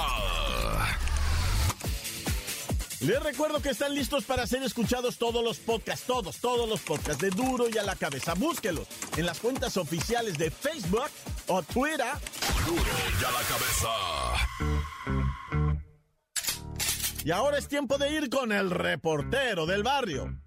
Les 3.07 3.23
recuerdo 3.23 3.63
que 3.63 3.69
están 3.71 3.95
listos 3.95 4.25
para 4.25 4.49
ser 4.49 4.65
escuchados 4.65 5.17
todos 5.17 5.45
los 5.45 5.59
podcasts, 5.59 6.05
todos, 6.09 6.39
todos 6.39 6.69
los 6.69 6.81
podcasts 6.81 7.23
de 7.23 7.31
Duro 7.31 7.67
y 7.73 7.79
a 7.79 7.85
la 7.85 7.95
cabeza. 7.95 8.35
Búsquelos 8.35 8.89
en 9.17 9.27
las 9.27 9.39
cuentas 9.39 9.77
oficiales 9.77 10.37
de 10.37 10.51
Facebook 10.51 11.09
o 11.47 11.63
Twitter. 11.63 12.09
Duro 12.67 12.83
y 12.83 13.25
a 13.25 13.31
la 13.31 13.43
cabeza. 13.47 13.89
Y 17.25 17.31
ahora 17.31 17.59
es 17.59 17.69
tiempo 17.69 17.97
de 17.97 18.11
ir 18.11 18.29
con 18.29 18.51
el 18.51 18.71
reportero 18.71 19.67
del 19.67 19.85
barrio. 19.85 20.41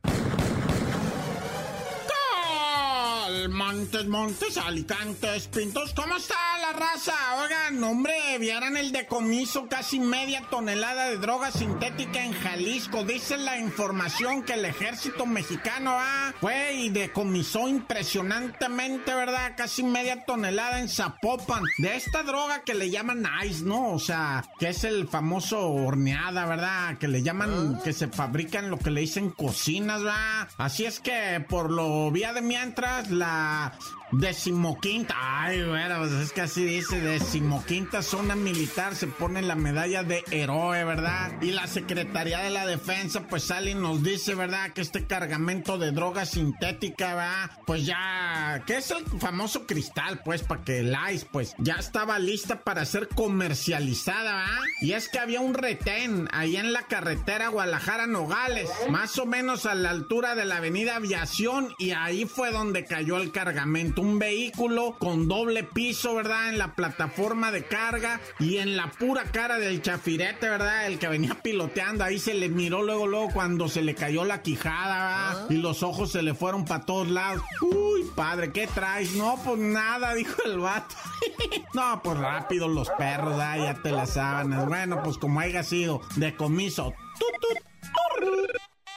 Montes, 3.50 4.08
Montes, 4.08 4.58
Alicantes, 4.58 5.48
Pintos, 5.48 5.94
¿cómo 5.94 6.18
está 6.18 6.36
la 6.62 6.74
raza? 6.74 7.14
Oigan, 7.44 7.84
hombre, 7.84 8.14
vieran 8.40 8.76
el 8.76 8.92
decomiso, 8.92 9.68
casi 9.68 10.00
media 10.00 10.42
tonelada 10.50 11.10
de 11.10 11.18
droga 11.18 11.52
sintética 11.52 12.24
en 12.24 12.34
Jalisco. 12.34 13.04
Dice 13.04 13.38
la 13.38 13.60
información 13.60 14.44
que 14.44 14.54
el 14.54 14.66
ejército 14.66 15.26
mexicano 15.26 15.92
ah, 15.94 16.34
fue 16.40 16.74
y 16.74 16.90
decomisó 16.90 17.68
impresionantemente, 17.68 19.14
¿verdad? 19.14 19.54
Casi 19.56 19.84
media 19.84 20.26
tonelada 20.26 20.80
en 20.80 20.90
Zapopan. 20.90 21.64
De 21.78 21.96
esta 21.96 22.24
droga 22.24 22.64
que 22.64 22.74
le 22.74 22.90
llaman 22.90 23.28
ice, 23.46 23.64
¿no? 23.64 23.92
O 23.92 24.00
sea, 24.00 24.44
que 24.60 24.70
es 24.70 24.84
el 24.84 25.08
famoso 25.08 25.70
horneada, 25.70 26.46
¿verdad? 26.46 26.98
Que 26.98 27.08
le 27.08 27.22
llaman, 27.22 27.78
ah. 27.78 27.82
que 27.84 27.94
se 27.94 28.08
fabrican 28.08 28.70
lo 28.70 28.80
que 28.80 28.92
le 28.92 29.02
dicen 29.02 29.30
cocinas, 29.30 30.04
¿verdad? 30.04 30.48
Así 30.58 30.86
es 30.86 31.00
que 31.00 31.44
por 31.48 31.70
lo 31.70 32.10
vía 32.12 32.34
de 32.34 32.42
mientras, 32.42 33.10
la 33.20 33.72
Decimoquinta, 34.12 35.16
ay, 35.20 35.63
bueno, 35.63 36.00
pues 36.00 36.12
es 36.13 36.32
que 36.32 36.42
así 36.42 36.63
dice, 36.63 37.00
decimoquinta 37.00 38.01
zona 38.01 38.36
militar, 38.36 38.96
se 38.96 39.06
pone 39.06 39.44
la 39.44 39.54
medalla 39.54 40.01
de 40.01 40.24
héroe, 40.32 40.84
¿verdad? 40.84 41.39
Y 41.42 41.51
la 41.51 41.68
Secretaría 41.68 42.39
de 42.39 42.50
la 42.50 42.66
Defensa, 42.66 43.28
pues 43.28 43.44
sale 43.44 43.72
y 43.72 43.75
nos 43.75 44.01
dice, 44.01 44.34
¿verdad? 44.34 44.72
Que 44.74 44.82
este 44.82 45.06
cargamento 45.06 45.78
de 45.78 45.92
droga 45.92 46.25
sintética, 46.25 47.13
¿verdad? 47.13 47.51
Pues 47.68 47.86
ya, 47.86 48.63
que 48.66 48.78
es 48.78 48.89
el 48.89 49.06
famoso 49.20 49.68
cristal, 49.68 50.22
pues, 50.25 50.42
para 50.42 50.63
que 50.63 50.80
el 50.80 50.96
ICE, 51.13 51.28
pues, 51.32 51.54
ya 51.60 51.75
estaba 51.75 52.18
lista 52.18 52.62
para 52.62 52.86
ser 52.86 53.10
comercializada, 53.10 54.38
¿verdad? 54.38 54.63
Y 54.82 54.94
es 54.94 55.08
que 55.08 55.20
había 55.20 55.39
un 55.39 55.54
retén 55.54 56.28
ahí 56.32 56.58
en 56.58 56.74
la 56.74 56.88
carretera 56.88 57.50
Guadalajara-Nogales, 57.50 58.70
más 58.89 59.20
o 59.20 59.28
menos 59.28 59.68
a 59.68 59.75
la 59.75 59.92
altura 59.92 60.34
de 60.34 60.46
la 60.46 60.58
avenida 60.58 60.96
Aviación, 60.96 61.75
y 61.78 61.92
ahí 61.92 62.25
fue 62.25 62.51
donde 62.51 62.86
cayó 62.86 63.18
el 63.18 63.32
cargamento 63.32 63.99
un 64.00 64.20
vehículo 64.20 64.96
con 64.98 65.27
doble 65.27 65.63
piso, 65.63 66.15
¿verdad? 66.15 66.50
En 66.50 66.58
la 66.58 66.75
plataforma 66.75 67.51
de 67.51 67.63
carga 67.63 68.20
y 68.39 68.58
en 68.58 68.77
la 68.77 68.89
pura 68.91 69.24
cara 69.25 69.60
del 69.60 69.82
chafirete, 69.82 70.50
¿verdad? 70.50 70.88
El 70.88 71.00
que 71.00 71.08
venía 71.08 71.36
piloteando, 71.41 72.03
ahí 72.03 72.20
se 72.20 72.34
le 72.34 72.50
miró 72.50 72.82
luego, 72.84 73.08
luego 73.08 73.29
cuando 73.32 73.68
se 73.68 73.82
le 73.82 73.96
cayó 73.96 74.25
la 74.25 74.41
quijada, 74.41 75.34
¿verdad? 75.34 75.50
Y 75.50 75.56
los 75.56 75.84
ojos 75.84 76.12
se 76.12 76.22
le 76.22 76.34
fueron 76.34 76.65
para 76.65 76.86
todos 76.86 77.10
lados. 77.10 77.44
Uy, 77.62 78.06
padre, 78.15 78.51
¿qué 78.51 78.68
traes? 78.68 79.13
No, 79.15 79.39
pues 79.44 79.60
nada, 79.60 80.13
dijo 80.15 80.41
el 80.46 80.60
vato. 80.60 80.96
no, 81.74 82.01
pues 82.03 82.18
rápido 82.18 82.68
los 82.68 82.89
perros, 82.91 83.38
¿verdad? 83.38 83.58
ya 83.58 83.74
te 83.82 83.91
las 83.91 84.13
sábanas. 84.13 84.65
Bueno, 84.65 85.01
pues 85.03 85.18
como 85.18 85.39
haya 85.39 85.63
sido, 85.63 86.01
decomiso. 86.15 86.94
¡Tut, 87.20 87.60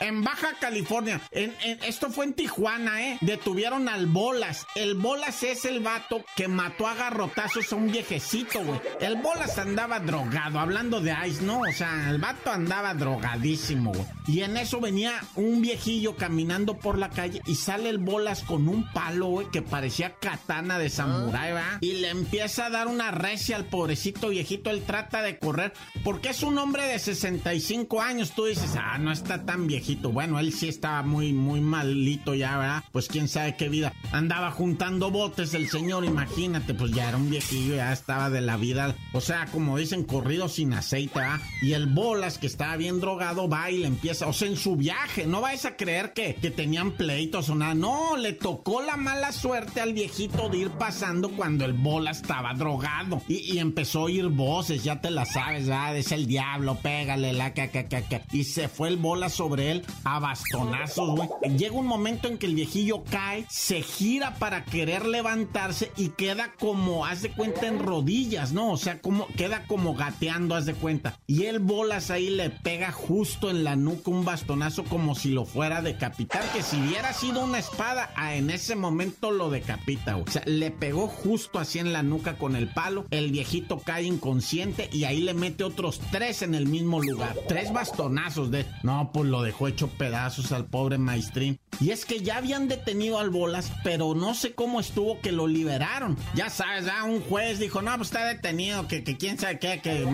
en 0.03 0.23
Baja 0.25 0.55
California. 0.61 1.21
En, 1.31 1.55
esto 1.87 2.11
fue 2.11 2.27
en 2.27 2.35
Tijuana, 2.35 3.03
¿eh? 3.03 3.19
Detuvieron 3.21 3.89
al 3.89 4.07
Bolas. 4.07 4.67
El 4.75 4.95
Bolas 4.95 5.43
es 5.45 5.65
el 5.65 5.81
vato 5.81 6.25
que 6.37 6.49
mató 6.49 6.89
a 6.89 6.95
garrotazos 6.95 7.73
a 7.73 7.77
un 7.77 7.91
viejecito, 7.91 8.63
güey. 8.65 8.81
El 9.01 9.17
Bolas 9.17 9.57
andaba 9.59 10.01
drogado, 10.01 10.59
hablando 10.59 11.01
de 11.01 11.15
Ice, 11.27 11.43
¿no? 11.43 11.61
O 11.61 11.73
sea, 11.73 12.11
el 12.11 12.19
vato 12.19 12.51
andaba 12.51 12.95
drogadísimo, 12.95 13.93
güey. 13.93 14.07
Y 14.27 14.41
en 14.41 14.57
eso 14.57 14.81
venía 14.81 15.23
un 15.37 15.63
viejillo 15.63 16.17
caminando 16.17 16.79
por 16.79 16.99
la 16.99 17.11
calle 17.11 17.41
y 17.47 17.55
sale 17.55 17.89
el 17.89 17.99
Bolas 17.99 18.43
con 18.43 18.69
un 18.69 18.91
palo, 18.93 19.27
güey, 19.27 19.51
que 19.51 19.63
parecía 19.63 20.17
katana 20.17 20.79
de 20.79 20.91
samurái, 20.91 21.53
¿verdad? 21.53 21.79
Y 21.81 21.95
le 21.95 22.11
empieza 22.11 22.67
a 22.67 22.71
dar 22.71 22.89
una 22.89 23.13
recia 23.13 23.57
al 23.57 23.67
pobrecito 23.67 24.31
viejito. 24.31 24.71
Él 24.71 24.83
trata 24.85 25.23
de 25.23 25.39
correr 25.39 25.73
porque 26.03 26.31
es 26.31 26.43
un 26.43 26.59
hombre 26.59 26.87
de 26.87 26.99
65 26.99 28.01
años. 28.03 28.33
Tú 28.33 28.47
dices, 28.47 28.75
ah, 28.77 28.99
no 28.99 29.13
está 29.13 29.45
tan 29.45 29.69
viejito 29.69 29.92
bueno, 29.97 30.39
él 30.39 30.53
sí 30.53 30.69
estaba 30.69 31.03
muy, 31.03 31.33
muy 31.33 31.61
malito 31.61 32.35
ya, 32.35 32.59
¿verdad? 32.59 32.85
Pues 32.93 33.09
quién 33.09 33.29
sabe 33.29 33.57
qué 33.57 33.69
vida. 33.69 33.93
Andaba 34.13 34.51
juntando 34.51 35.11
botes 35.11 35.55
el 35.55 35.69
señor, 35.69 36.05
imagínate, 36.05 36.75
pues 36.75 36.93
ya 36.93 37.09
era 37.09 37.17
un 37.17 37.31
viejillo, 37.31 37.77
ya 37.77 37.93
estaba 37.93 38.31
de 38.31 38.41
la 38.41 38.57
vida. 38.57 38.95
O 39.13 39.21
sea, 39.21 39.47
como 39.47 39.79
dicen, 39.79 40.05
corrido 40.05 40.49
sin 40.49 40.73
aceite, 40.73 41.19
¿verdad? 41.19 41.41
Y 41.61 41.73
el 41.73 41.87
Bolas, 41.87 42.39
que 42.39 42.47
estaba 42.47 42.77
bien 42.77 43.01
drogado, 43.01 43.49
va 43.49 43.71
y 43.71 43.79
le 43.79 43.87
empieza, 43.87 44.27
o 44.27 44.33
sea, 44.33 44.49
en 44.49 44.57
su 44.57 44.77
viaje, 44.77 45.27
no 45.27 45.41
vais 45.41 45.65
a 45.65 45.77
creer 45.77 46.13
que, 46.13 46.35
que 46.35 46.51
tenían 46.51 46.93
pleitos 46.93 47.49
o 47.49 47.55
nada. 47.55 47.75
No, 47.75 48.17
le 48.17 48.33
tocó 48.33 48.83
la 48.83 48.97
mala 48.97 49.33
suerte 49.33 49.81
al 49.81 49.93
viejito 49.93 50.49
de 50.49 50.59
ir 50.59 50.71
pasando 50.71 51.31
cuando 51.31 51.65
el 51.65 51.73
Bolas 51.73 52.23
estaba 52.23 52.55
drogado. 52.55 53.23
Y, 53.29 53.59
empezó 53.59 54.01
a 54.01 54.05
oír 54.05 54.29
voces, 54.29 54.83
ya 54.83 55.01
te 55.01 55.11
la 55.11 55.25
sabes, 55.25 55.67
¿verdad? 55.67 55.97
Es 55.97 56.13
el 56.13 56.27
diablo, 56.27 56.77
pégale, 56.83 57.33
la 57.33 57.55
que, 57.55 57.71
que. 57.71 58.23
Y 58.33 58.45
se 58.45 58.69
fue 58.69 58.89
el 58.89 58.97
Bolas 58.97 59.35
sobre 59.35 59.71
él 59.71 59.72
él 59.73 59.85
a 60.05 60.19
bastonazos, 60.19 61.17
güey. 61.17 61.29
Llega 61.57 61.75
un 61.75 61.87
momento 61.87 62.29
en 62.29 62.39
que 62.39 62.47
el 62.47 62.55
viejillo 62.55 63.05
cae, 63.11 63.47
se 63.51 63.83
gira 63.83 64.35
para 64.37 64.65
querer 64.65 65.07
levantarse 65.07 65.93
y 65.97 66.11
queda 66.11 66.53
como, 66.59 67.07
haz 67.07 67.23
de 67.23 67.31
cuenta, 67.31 67.67
en 67.67 67.79
rodillas, 67.79 68.53
¿no? 68.53 68.71
O 68.71 68.77
sea, 68.77 69.01
como, 69.01 69.27
queda 69.29 69.67
como 69.67 69.95
gateando, 69.95 70.55
haz 70.55 70.67
de 70.67 70.75
cuenta. 70.75 71.19
Y 71.27 71.45
él 71.45 71.59
bolas 71.59 72.11
ahí 72.11 72.31
le 72.31 72.51
pega 72.51 72.93
justo 72.93 73.51
en 73.51 73.65
la 73.65 73.77
nuca 73.77 74.11
un 74.11 74.25
bastonazo 74.25 74.85
como 74.85 75.15
si 75.15 75.31
lo 75.31 75.45
fuera 75.45 75.79
a 75.79 75.83
decapitar, 75.83 76.43
que 76.53 76.63
si 76.63 76.77
hubiera 76.77 77.13
sido 77.13 77.45
una 77.45 77.59
espada, 77.59 78.11
ah, 78.17 78.35
en 78.35 78.51
ese 78.51 78.77
momento 78.77 79.31
lo 79.31 79.51
decapita, 79.51 80.15
güey. 80.15 80.25
O 80.29 80.31
sea, 80.31 80.43
le 80.47 80.71
pegó 80.71 81.09
justo 81.09 81.59
así 81.59 81.79
en 81.79 81.93
la 81.93 82.03
nuca 82.03 82.37
con 82.37 82.57
el 82.57 82.69
palo, 82.69 83.07
el 83.11 83.31
viejito 83.31 83.79
cae 83.79 84.05
inconsciente 84.05 84.89
y 84.93 85.05
ahí 85.05 85.21
le 85.21 85.35
mete 85.35 85.65
otros 85.65 86.01
tres 86.11 86.43
en 86.43 86.55
el 86.55 86.67
mismo 86.67 87.01
lugar. 87.01 87.37
Tres 87.49 87.73
bastonazos 87.73 88.51
de... 88.51 88.67
No, 88.83 89.11
pues 89.13 89.29
lo 89.29 89.43
dejó 89.43 89.62
hecho 89.69 89.89
pedazos 89.89 90.53
al 90.53 90.67
pobre 90.67 90.99
maestrín. 90.99 91.59
Y 91.81 91.91
es 91.91 92.05
que 92.05 92.21
ya 92.21 92.37
habían 92.37 92.69
detenido 92.69 93.19
al 93.19 93.31
Bolas, 93.31 93.73
pero 93.83 94.15
no 94.15 94.35
sé 94.35 94.55
cómo 94.55 94.81
estuvo 94.81 95.21
que 95.21 95.33
lo 95.33 95.47
liberaron. 95.47 96.17
Ya 96.35 96.51
sabes, 96.51 96.85
ya 96.85 97.05
un 97.05 97.21
juez 97.21 97.59
dijo, 97.59 97.83
no, 97.83 97.97
pues 97.97 98.09
está 98.09 98.27
detenido, 98.27 98.87
que, 98.87 99.03
que 99.03 99.17
quién 99.17 99.39
sabe 99.39 99.59
qué, 99.59 99.81
que 99.81 100.07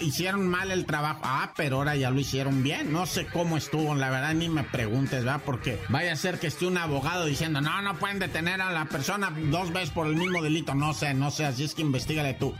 hicieron 0.00 0.46
mal 0.46 0.70
el 0.70 0.86
trabajo. 0.86 1.20
Ah, 1.24 1.52
pero 1.56 1.76
ahora 1.76 1.96
ya 1.96 2.10
lo 2.10 2.20
hicieron 2.20 2.62
bien. 2.62 2.92
No 2.92 3.06
sé 3.06 3.26
cómo 3.26 3.56
estuvo, 3.56 3.94
la 3.94 4.10
verdad 4.10 4.34
ni 4.34 4.48
me 4.48 4.64
preguntes, 4.64 5.26
¿va? 5.26 5.38
Porque 5.38 5.78
vaya 5.88 6.12
a 6.12 6.16
ser 6.16 6.38
que 6.38 6.46
esté 6.46 6.66
un 6.66 6.78
abogado 6.78 7.26
diciendo, 7.26 7.60
no, 7.60 7.82
no 7.82 7.98
pueden 7.98 8.18
detener 8.18 8.60
a 8.60 8.70
la 8.70 8.86
persona 8.86 9.32
dos 9.50 9.72
veces 9.72 9.90
por 9.90 10.06
el 10.06 10.16
mismo 10.16 10.42
delito. 10.42 10.74
No 10.74 10.94
sé, 10.94 11.14
no 11.14 11.30
sé, 11.30 11.44
así 11.44 11.64
es 11.64 11.74
que 11.74 11.82
investigale 11.82 12.34
tú. 12.34 12.54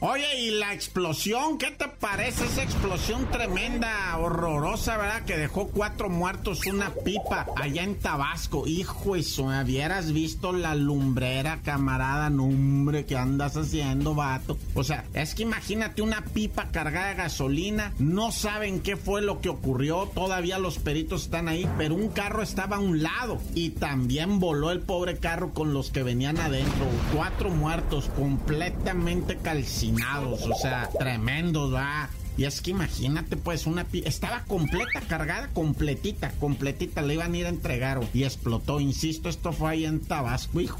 Oye, 0.00 0.42
y 0.42 0.50
la 0.52 0.74
explosión, 0.74 1.58
¿qué 1.58 1.72
te 1.72 1.88
parece 1.88 2.44
esa 2.44 2.62
explosión 2.62 3.28
tremenda, 3.32 4.16
horrorosa, 4.16 4.96
verdad? 4.96 5.24
Que 5.24 5.36
dejó 5.36 5.66
cuatro 5.66 6.08
muertos, 6.08 6.64
una 6.66 6.94
pipa 6.94 7.48
allá 7.56 7.82
en 7.82 7.96
Tabasco. 7.96 8.68
Hijo 8.68 9.16
eso, 9.16 9.46
¿hubieras 9.46 10.12
visto 10.12 10.52
la 10.52 10.76
lumbrera, 10.76 11.62
camarada? 11.64 12.30
No, 12.30 12.44
hombre, 12.44 13.06
¿qué 13.06 13.16
andas 13.16 13.56
haciendo, 13.56 14.14
vato? 14.14 14.56
O 14.74 14.84
sea, 14.84 15.04
es 15.14 15.34
que 15.34 15.42
imagínate 15.42 16.00
una 16.00 16.22
pipa 16.22 16.68
cargada 16.70 17.08
de 17.08 17.14
gasolina, 17.16 17.92
no 17.98 18.30
saben 18.30 18.82
qué 18.82 18.96
fue 18.96 19.20
lo 19.20 19.40
que 19.40 19.48
ocurrió, 19.48 20.08
todavía 20.14 20.60
los 20.60 20.78
peritos 20.78 21.24
están 21.24 21.48
ahí, 21.48 21.68
pero 21.76 21.96
un 21.96 22.10
carro 22.10 22.42
estaba 22.42 22.76
a 22.76 22.80
un 22.80 23.02
lado 23.02 23.40
y 23.52 23.70
también 23.70 24.38
voló 24.38 24.70
el 24.70 24.78
pobre 24.78 25.18
carro 25.18 25.52
con 25.52 25.74
los 25.74 25.90
que 25.90 26.04
venían 26.04 26.38
adentro. 26.38 26.86
Cuatro 27.12 27.50
muertos, 27.50 28.08
completamente 28.16 29.38
calcinados 29.38 29.87
o 30.42 30.54
sea, 30.60 30.88
tremendos, 30.98 31.74
va. 31.74 32.08
Y 32.36 32.44
es 32.44 32.60
que 32.60 32.70
imagínate, 32.70 33.36
pues, 33.36 33.66
una... 33.66 33.84
Estaba 34.04 34.44
completa, 34.44 35.00
cargada, 35.08 35.48
completita, 35.48 36.30
completita. 36.38 37.02
Le 37.02 37.14
iban 37.14 37.34
a 37.34 37.36
ir 37.36 37.46
a 37.46 37.48
entregar 37.48 38.00
y 38.14 38.22
explotó. 38.22 38.78
Insisto, 38.78 39.28
esto 39.28 39.52
fue 39.52 39.70
ahí 39.70 39.84
en 39.84 40.00
Tabasco, 40.00 40.60
hijo. 40.60 40.78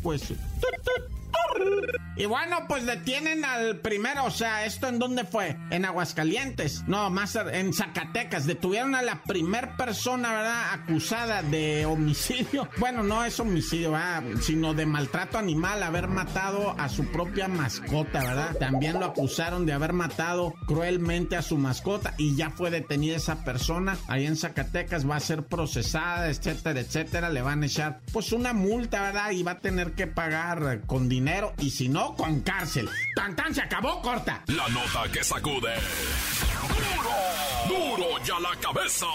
Y 2.19 2.27
bueno, 2.27 2.67
pues 2.67 2.85
detienen 2.85 3.45
al 3.45 3.77
primero, 3.77 4.25
o 4.25 4.31
sea, 4.33 4.65
¿esto 4.65 4.89
en 4.89 4.99
dónde 4.99 5.23
fue? 5.23 5.57
En 5.71 5.85
Aguascalientes, 5.85 6.83
no, 6.89 7.09
más 7.11 7.37
en 7.37 7.73
Zacatecas. 7.73 8.45
Detuvieron 8.45 8.97
a 8.97 9.03
la 9.03 9.23
primer 9.23 9.77
persona, 9.77 10.33
¿verdad? 10.33 10.73
Acusada 10.73 11.43
de 11.43 11.87
homicidio. 11.87 12.69
Bueno, 12.79 13.03
no 13.03 13.25
es 13.25 13.39
homicidio, 13.39 13.93
¿verdad? 13.93 14.23
Sino 14.41 14.73
de 14.73 14.87
maltrato 14.87 15.37
animal, 15.37 15.83
haber 15.83 16.09
matado 16.09 16.75
a 16.79 16.89
su 16.89 17.05
propia 17.07 17.47
mascota, 17.49 18.21
¿verdad? 18.21 18.57
También 18.57 18.99
lo 18.99 19.07
acusaron 19.07 19.67
de 19.67 19.73
haber 19.73 19.93
matado 19.93 20.55
cruelmente 20.67 21.37
a 21.37 21.43
su 21.43 21.59
mascota 21.59 22.15
y 22.19 22.35
ya 22.35 22.51
fue 22.51 22.71
detenida 22.71 23.17
esa 23.17 23.45
persona. 23.45 23.99
Ahí 24.09 24.27
en 24.27 24.37
Zacatecas 24.37 25.09
va 25.09 25.17
a 25.17 25.21
ser 25.21 25.45
procesada, 25.45 26.31
etcétera, 26.31 26.81
etcétera. 26.81 27.31
Le 27.31 27.43
van 27.43 27.63
a 27.63 27.67
echar, 27.67 28.01
pues, 28.13 28.33
una 28.33 28.53
multa, 28.53 29.03
¿verdad? 29.03 29.31
Y 29.33 29.43
va 29.43 29.53
a 29.53 29.59
tener 29.59 29.93
que 29.93 30.07
pagar 30.07 30.81
con 30.87 31.09
dinero 31.09 31.53
y 31.59 31.71
si 31.71 31.89
no, 31.89 32.08
con 32.17 32.41
cárcel. 32.41 32.89
Tan 33.15 33.35
tan 33.37 33.55
se 33.55 33.63
acabó, 33.63 34.01
corta. 34.03 34.43
La 34.47 34.69
nota 34.69 35.05
que 35.13 35.23
sacude. 35.25 35.75
¡Duro! 36.69 37.11
¡Duro 37.97 38.25
ya 38.25 38.39
la 38.41 38.57
cabeza! 38.61 39.07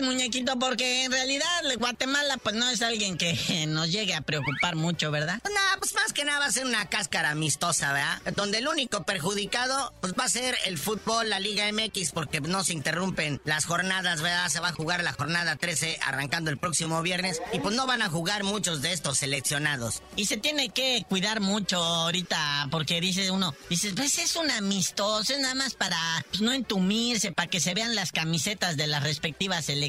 muñequito? 0.00 0.58
Porque 0.58 1.04
en 1.04 1.12
realidad 1.12 1.46
Guatemala 1.78 2.38
pues 2.38 2.54
no 2.54 2.68
es 2.70 2.80
alguien 2.80 3.18
que 3.18 3.66
nos 3.68 3.90
llegue 3.90 4.14
a 4.14 4.20
preocupar 4.20 4.76
mucho, 4.76 5.10
¿verdad? 5.10 5.40
Pues 5.42 5.54
nada, 5.54 5.76
pues 5.78 5.94
más 5.94 6.12
que 6.12 6.24
nada 6.24 6.38
va 6.38 6.46
a 6.46 6.52
ser 6.52 6.64
una 6.64 6.88
cáscara 6.88 7.30
amistosa, 7.30 7.92
¿verdad? 7.92 8.22
Donde 8.36 8.58
el 8.58 8.68
único 8.68 9.02
perjudicado 9.04 9.92
pues 10.00 10.14
va 10.18 10.24
a 10.24 10.28
ser 10.28 10.56
el 10.64 10.78
fútbol, 10.78 11.28
la 11.28 11.40
Liga 11.40 11.70
MX, 11.70 12.12
porque 12.12 12.40
no 12.40 12.64
se 12.64 12.72
interrumpen 12.72 13.40
las 13.44 13.64
jornadas, 13.64 14.22
¿verdad? 14.22 14.48
Se 14.48 14.60
va 14.60 14.68
a 14.68 14.72
jugar 14.72 15.02
la 15.02 15.12
jornada 15.12 15.56
13 15.56 15.98
arrancando 16.02 16.50
el 16.50 16.58
próximo 16.58 17.02
viernes 17.02 17.42
y 17.52 17.60
pues 17.60 17.74
no 17.74 17.86
van 17.86 18.02
a 18.02 18.08
jugar 18.08 18.44
muchos 18.44 18.80
de 18.80 18.92
estos 18.92 19.18
seleccionados. 19.18 20.02
Y 20.16 20.26
se 20.26 20.36
tiene 20.36 20.70
que 20.70 21.04
cuidar 21.08 21.40
mucho 21.40 21.82
ahorita, 21.82 22.68
porque 22.70 23.00
dice 23.00 23.30
uno, 23.30 23.54
dice, 23.68 23.92
pues 23.94 24.18
es 24.18 24.36
un 24.36 24.50
amistoso, 24.50 25.32
es 25.32 25.40
nada 25.40 25.54
más 25.54 25.74
para 25.74 25.98
pues, 26.30 26.40
no 26.40 26.52
entumirse, 26.52 27.32
para 27.32 27.48
que 27.48 27.60
se 27.60 27.74
vean 27.74 27.94
las 27.94 28.12
camisetas 28.12 28.76
de 28.76 28.86
las 28.86 29.02
respectivas 29.02 29.64
selecciones. 29.66 29.81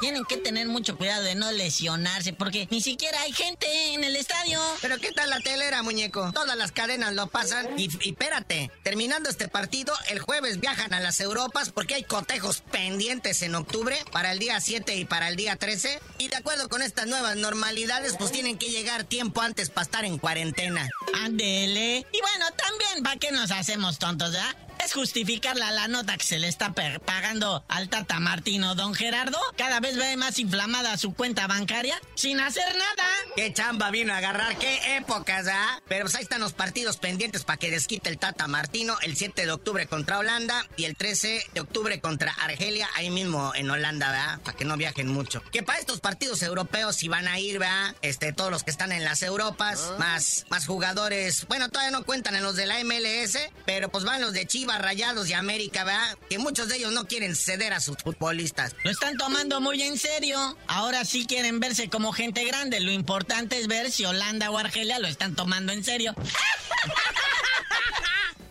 Tienen 0.00 0.24
que 0.24 0.36
tener 0.36 0.68
mucho 0.68 0.96
cuidado 0.96 1.22
de 1.22 1.34
no 1.34 1.50
lesionarse, 1.52 2.32
porque 2.32 2.68
ni 2.70 2.80
siquiera 2.80 3.20
hay 3.22 3.32
gente 3.32 3.66
en 3.94 4.04
el 4.04 4.16
estadio. 4.16 4.60
Pero 4.80 4.98
¿qué 4.98 5.12
tal 5.12 5.30
la 5.30 5.40
telera, 5.40 5.82
muñeco? 5.82 6.30
Todas 6.32 6.56
las 6.56 6.72
cadenas 6.72 7.14
lo 7.14 7.26
pasan. 7.28 7.78
Y, 7.78 7.90
y 8.02 8.10
espérate, 8.10 8.70
terminando 8.82 9.28
este 9.28 9.48
partido, 9.48 9.94
el 10.08 10.20
jueves 10.20 10.60
viajan 10.60 10.94
a 10.94 11.00
las 11.00 11.20
Europas 11.20 11.70
porque 11.70 11.94
hay 11.94 12.04
cotejos 12.04 12.62
pendientes 12.70 13.42
en 13.42 13.54
octubre 13.54 13.96
para 14.12 14.32
el 14.32 14.38
día 14.38 14.60
7 14.60 14.94
y 14.96 15.04
para 15.04 15.28
el 15.28 15.36
día 15.36 15.56
13. 15.56 16.00
Y 16.18 16.28
de 16.28 16.36
acuerdo 16.36 16.68
con 16.68 16.82
estas 16.82 17.06
nuevas 17.06 17.36
normalidades, 17.36 18.14
pues 18.18 18.32
tienen 18.32 18.58
que 18.58 18.70
llegar 18.70 19.04
tiempo 19.04 19.40
antes 19.40 19.70
para 19.70 19.84
estar 19.84 20.04
en 20.04 20.18
cuarentena. 20.18 20.88
Ándele. 21.22 22.06
Y 22.12 22.20
bueno, 22.20 22.46
también, 22.56 23.02
¿para 23.02 23.16
qué 23.16 23.32
nos 23.32 23.50
hacemos 23.50 23.98
tontos, 23.98 24.32
ya? 24.32 24.56
Es 24.84 24.92
justificar 24.92 25.56
la, 25.56 25.70
la 25.70 25.88
nota 25.88 26.16
que 26.16 26.24
se 26.24 26.38
le 26.38 26.48
está 26.48 26.72
pagando 26.72 27.64
al 27.68 27.88
Tata 27.88 28.20
Martino. 28.20 28.74
Don 28.74 28.94
Gerardo 28.94 29.38
cada 29.56 29.80
vez 29.80 29.96
ve 29.96 30.16
más 30.16 30.38
inflamada 30.38 30.96
su 30.98 31.14
cuenta 31.14 31.46
bancaria 31.46 32.00
sin 32.14 32.40
hacer 32.40 32.74
nada. 32.76 33.08
Qué 33.36 33.52
chamba 33.52 33.90
vino 33.90 34.12
a 34.12 34.18
agarrar, 34.18 34.56
qué 34.58 34.96
épocas, 34.96 35.46
¿ah? 35.48 35.80
Pero 35.88 36.04
pues 36.04 36.14
ahí 36.14 36.22
están 36.22 36.40
los 36.40 36.52
partidos 36.52 36.96
pendientes 36.96 37.44
para 37.44 37.56
que 37.56 37.70
desquite 37.70 38.10
el 38.10 38.18
Tata 38.18 38.46
Martino 38.46 38.96
el 39.02 39.16
7 39.16 39.46
de 39.46 39.52
octubre 39.52 39.86
contra 39.86 40.18
Holanda 40.18 40.66
y 40.76 40.84
el 40.84 40.96
13 40.96 41.46
de 41.52 41.60
octubre 41.60 42.00
contra 42.00 42.32
Argelia, 42.32 42.88
ahí 42.94 43.10
mismo 43.10 43.52
en 43.54 43.70
Holanda, 43.70 44.10
¿verdad? 44.10 44.40
Para 44.40 44.56
que 44.56 44.64
no 44.64 44.76
viajen 44.76 45.08
mucho. 45.08 45.42
Que 45.50 45.62
para 45.62 45.78
estos 45.78 46.00
partidos 46.00 46.42
europeos 46.42 46.96
si 46.96 47.08
van 47.08 47.28
a 47.28 47.38
ir, 47.38 47.58
¿verdad? 47.58 47.94
Este, 48.02 48.32
todos 48.32 48.50
los 48.50 48.64
que 48.64 48.70
están 48.70 48.92
en 48.92 49.04
las 49.04 49.22
Europas, 49.22 49.90
ah. 49.92 49.96
más, 49.98 50.46
más 50.50 50.66
jugadores. 50.66 51.46
Bueno, 51.48 51.68
todavía 51.68 51.90
no 51.90 52.04
cuentan 52.04 52.34
en 52.36 52.42
los 52.42 52.56
de 52.56 52.66
la 52.66 52.82
MLS, 52.84 53.38
pero 53.64 53.88
pues 53.88 54.04
van 54.04 54.20
los 54.20 54.32
de 54.32 54.46
Chivas, 54.46 54.73
Rayados 54.78 55.28
y 55.28 55.32
América, 55.32 55.84
¿verdad? 55.84 56.18
Que 56.28 56.38
muchos 56.38 56.68
de 56.68 56.76
ellos 56.76 56.92
no 56.92 57.06
quieren 57.06 57.34
ceder 57.36 57.72
a 57.72 57.80
sus 57.80 57.96
futbolistas. 57.98 58.74
Lo 58.84 58.90
están 58.90 59.16
tomando 59.16 59.60
muy 59.60 59.82
en 59.82 59.98
serio. 59.98 60.56
Ahora 60.66 61.04
sí 61.04 61.26
quieren 61.26 61.60
verse 61.60 61.88
como 61.88 62.12
gente 62.12 62.44
grande. 62.44 62.80
Lo 62.80 62.92
importante 62.92 63.58
es 63.58 63.66
ver 63.66 63.90
si 63.90 64.04
Holanda 64.04 64.50
o 64.50 64.58
Argelia 64.58 64.98
lo 64.98 65.08
están 65.08 65.34
tomando 65.34 65.72
en 65.72 65.84
serio. 65.84 66.14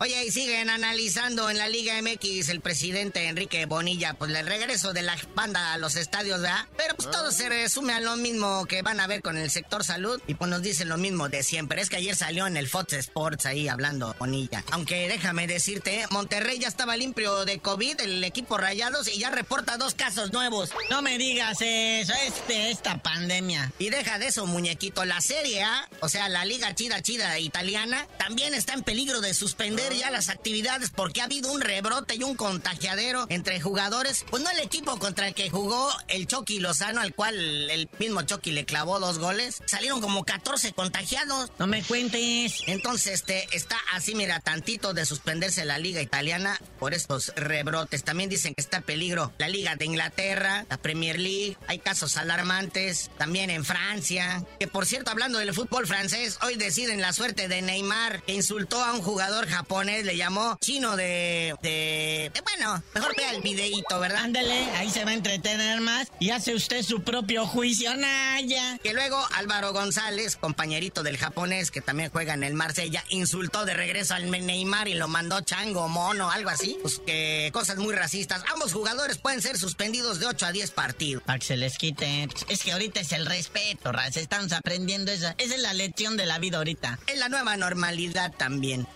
Oye, 0.04 0.22
y 0.26 0.30
siguen 0.30 0.68
analizando 0.68 1.48
en 1.48 1.56
la 1.56 1.66
Liga 1.66 1.94
MX 2.02 2.50
el 2.50 2.60
presidente 2.60 3.26
Enrique 3.26 3.64
Bonilla, 3.64 4.12
pues 4.12 4.30
el 4.34 4.46
regreso 4.46 4.92
de 4.92 5.00
la 5.00 5.16
banda 5.34 5.72
a 5.72 5.78
los 5.78 5.96
estadios, 5.96 6.42
¿verdad? 6.42 6.66
Pero 6.76 6.94
pues 6.94 7.10
todo 7.10 7.32
se 7.32 7.48
resume 7.48 7.94
a 7.94 8.00
lo 8.00 8.14
mismo 8.16 8.66
que 8.66 8.82
van 8.82 9.00
a 9.00 9.06
ver 9.06 9.22
con 9.22 9.38
el 9.38 9.50
sector 9.50 9.82
salud 9.82 10.20
y 10.26 10.34
pues 10.34 10.50
nos 10.50 10.60
dicen 10.60 10.90
lo 10.90 10.98
mismo 10.98 11.30
de 11.30 11.42
siempre. 11.42 11.80
Es 11.80 11.88
que 11.88 11.96
ayer 11.96 12.14
salió 12.14 12.46
en 12.46 12.58
el 12.58 12.68
Fox 12.68 12.92
Sports 12.92 13.46
ahí 13.46 13.66
hablando 13.66 14.14
Bonilla. 14.18 14.62
Aunque 14.72 15.08
déjame 15.08 15.46
decirte, 15.46 16.04
Monterrey 16.10 16.58
ya 16.58 16.68
estaba 16.68 16.98
limpio 16.98 17.46
de 17.46 17.60
COVID, 17.60 18.02
el 18.02 18.22
equipo 18.24 18.58
rayados, 18.58 19.08
y 19.08 19.18
ya 19.18 19.30
reporta 19.30 19.78
dos 19.78 19.94
casos 19.94 20.34
nuevos. 20.34 20.68
No 20.90 21.00
me 21.00 21.16
digas 21.16 21.62
eso, 21.62 22.12
este, 22.26 22.70
esta 22.70 22.98
pandemia. 22.98 23.72
Y 23.78 23.88
deja 23.88 24.18
de 24.18 24.26
eso, 24.26 24.44
muñequito, 24.44 25.06
la 25.06 25.22
Serie 25.22 25.62
A, 25.62 25.88
o 26.00 26.10
sea, 26.10 26.28
la 26.28 26.44
Liga 26.44 26.74
Chida 26.74 27.00
Chida 27.00 27.38
italiana, 27.38 28.06
también 28.18 28.52
está 28.52 28.74
en 28.74 28.82
peligro 28.82 29.22
de 29.22 29.32
suspender 29.32 29.93
ya 29.98 30.10
las 30.10 30.28
actividades 30.28 30.90
porque 30.90 31.20
ha 31.20 31.24
habido 31.24 31.52
un 31.52 31.60
rebrote 31.60 32.14
y 32.16 32.22
un 32.22 32.36
contagiadero 32.36 33.26
entre 33.28 33.60
jugadores. 33.60 34.24
Pues 34.30 34.42
no 34.42 34.50
el 34.50 34.60
equipo 34.60 34.98
contra 34.98 35.28
el 35.28 35.34
que 35.34 35.50
jugó 35.50 35.90
el 36.08 36.26
Chucky 36.26 36.60
Lozano, 36.60 37.00
al 37.00 37.14
cual 37.14 37.36
el 37.70 37.88
mismo 37.98 38.22
Chucky 38.22 38.52
le 38.52 38.64
clavó 38.64 38.98
dos 39.00 39.18
goles. 39.18 39.62
Salieron 39.66 40.00
como 40.00 40.24
14 40.24 40.72
contagiados. 40.72 41.50
No 41.58 41.66
me 41.66 41.82
cuentes. 41.82 42.62
Entonces, 42.66 43.14
este, 43.14 43.46
está 43.52 43.76
así, 43.92 44.14
mira, 44.14 44.40
tantito 44.40 44.94
de 44.94 45.06
suspenderse 45.06 45.64
la 45.64 45.78
liga 45.78 46.00
italiana 46.00 46.58
por 46.78 46.94
estos 46.94 47.32
rebrotes. 47.36 48.04
También 48.04 48.30
dicen 48.30 48.54
que 48.54 48.60
está 48.60 48.78
en 48.78 48.82
peligro 48.84 49.32
la 49.38 49.48
liga 49.48 49.76
de 49.76 49.84
Inglaterra, 49.84 50.66
la 50.68 50.78
Premier 50.78 51.18
League. 51.18 51.56
Hay 51.66 51.78
casos 51.78 52.16
alarmantes 52.16 53.10
también 53.18 53.50
en 53.50 53.64
Francia. 53.64 54.44
Que 54.58 54.68
por 54.68 54.86
cierto, 54.86 55.10
hablando 55.10 55.38
del 55.38 55.54
fútbol 55.54 55.86
francés, 55.86 56.38
hoy 56.42 56.56
deciden 56.56 57.00
la 57.00 57.12
suerte 57.12 57.48
de 57.48 57.62
Neymar, 57.62 58.22
que 58.22 58.32
insultó 58.32 58.82
a 58.82 58.92
un 58.92 59.02
jugador 59.02 59.46
japonés 59.46 59.73
le 59.82 60.16
llamó 60.16 60.56
chino 60.60 60.96
de, 60.96 61.54
de, 61.62 62.30
bueno, 62.42 62.82
mejor 62.94 63.14
vea 63.16 63.32
el 63.32 63.42
videíto, 63.42 63.98
¿verdad? 63.98 64.24
Ándale, 64.24 64.70
ahí 64.76 64.88
se 64.88 65.04
va 65.04 65.10
a 65.10 65.14
entretener 65.14 65.80
más 65.80 66.08
y 66.20 66.30
hace 66.30 66.54
usted 66.54 66.82
su 66.82 67.02
propio 67.02 67.46
juicio, 67.46 67.94
Naya. 67.96 68.78
Que 68.82 68.94
luego 68.94 69.18
Álvaro 69.34 69.72
González, 69.72 70.36
compañerito 70.36 71.02
del 71.02 71.18
japonés 71.18 71.70
que 71.70 71.80
también 71.80 72.10
juega 72.10 72.34
en 72.34 72.44
el 72.44 72.54
Marsella, 72.54 73.04
insultó 73.08 73.64
de 73.64 73.74
regreso 73.74 74.14
al 74.14 74.30
Neymar 74.30 74.88
y 74.88 74.94
lo 74.94 75.08
mandó 75.08 75.40
chango, 75.40 75.88
mono, 75.88 76.30
algo 76.30 76.50
así. 76.50 76.78
Pues 76.80 77.00
que 77.04 77.50
cosas 77.52 77.76
muy 77.76 77.94
racistas. 77.94 78.42
Ambos 78.52 78.72
jugadores 78.72 79.18
pueden 79.18 79.42
ser 79.42 79.58
suspendidos 79.58 80.20
de 80.20 80.26
8 80.26 80.46
a 80.46 80.52
10 80.52 80.70
partidos. 80.70 81.22
Para 81.24 81.38
que 81.38 81.46
se 81.46 81.56
les 81.56 81.78
quite. 81.78 82.28
Es 82.48 82.62
que 82.62 82.72
ahorita 82.72 83.00
es 83.00 83.12
el 83.12 83.26
respeto, 83.26 83.92
Raz. 83.92 84.16
Estamos 84.16 84.52
aprendiendo 84.52 85.10
esa. 85.10 85.34
Esa 85.38 85.54
es 85.54 85.60
la 85.60 85.74
lección 85.74 86.16
de 86.16 86.26
la 86.26 86.38
vida 86.38 86.58
ahorita. 86.58 86.98
Es 87.06 87.18
la 87.18 87.28
nueva 87.28 87.56
normalidad 87.56 88.32
también. 88.36 88.86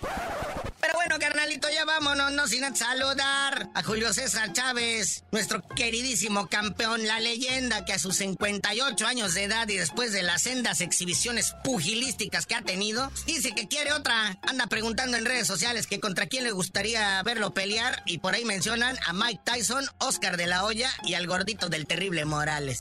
Pero 0.80 0.94
bueno, 0.94 1.18
carnalito, 1.18 1.68
ya 1.70 1.84
vámonos, 1.84 2.32
no 2.32 2.46
sin 2.46 2.74
saludar 2.76 3.68
a 3.74 3.82
Julio 3.82 4.12
César 4.12 4.52
Chávez, 4.52 5.24
nuestro 5.32 5.62
queridísimo 5.62 6.46
campeón, 6.48 7.06
la 7.06 7.18
leyenda 7.20 7.84
que 7.84 7.92
a 7.92 7.98
sus 7.98 8.16
58 8.16 9.06
años 9.06 9.34
de 9.34 9.44
edad 9.44 9.68
y 9.68 9.76
después 9.76 10.12
de 10.12 10.22
las 10.22 10.42
sendas 10.42 10.80
exhibiciones 10.80 11.54
pugilísticas 11.64 12.46
que 12.46 12.54
ha 12.54 12.62
tenido, 12.62 13.10
dice 13.26 13.54
que 13.54 13.68
quiere 13.68 13.92
otra. 13.92 14.38
Anda 14.42 14.66
preguntando 14.66 15.16
en 15.16 15.24
redes 15.24 15.46
sociales 15.46 15.86
que 15.86 16.00
contra 16.00 16.26
quién 16.26 16.44
le 16.44 16.52
gustaría 16.52 17.22
verlo 17.22 17.52
pelear 17.52 18.02
y 18.06 18.18
por 18.18 18.34
ahí 18.34 18.44
mencionan 18.44 18.96
a 19.06 19.12
Mike 19.12 19.40
Tyson, 19.44 19.86
Oscar 19.98 20.36
de 20.36 20.46
la 20.46 20.64
Hoya 20.64 20.90
y 21.02 21.14
al 21.14 21.26
gordito 21.26 21.68
del 21.68 21.86
terrible 21.86 22.24
Morales. 22.24 22.80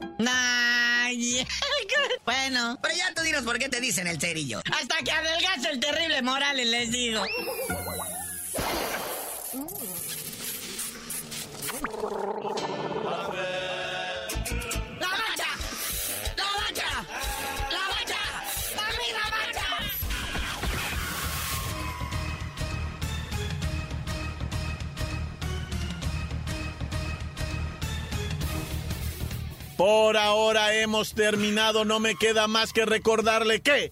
bueno. 2.25 2.77
Pero 2.81 2.95
ya 2.95 3.13
tú 3.13 3.21
dinos 3.21 3.43
por 3.43 3.57
qué 3.59 3.69
te 3.69 3.81
dicen 3.81 4.07
el 4.07 4.19
cerillo. 4.19 4.61
Hasta 4.71 4.97
que 5.03 5.11
adelgace 5.11 5.69
el 5.69 5.79
terrible 5.79 6.21
Morales, 6.21 6.67
les 6.67 6.91
digo. 6.91 7.23
Por 29.77 30.17
ahora 30.17 30.73
hemos 30.73 31.13
terminado, 31.13 31.85
no 31.85 31.99
me 31.99 32.15
queda 32.15 32.47
más 32.47 32.73
que 32.73 32.85
recordarle 32.85 33.61
que 33.61 33.91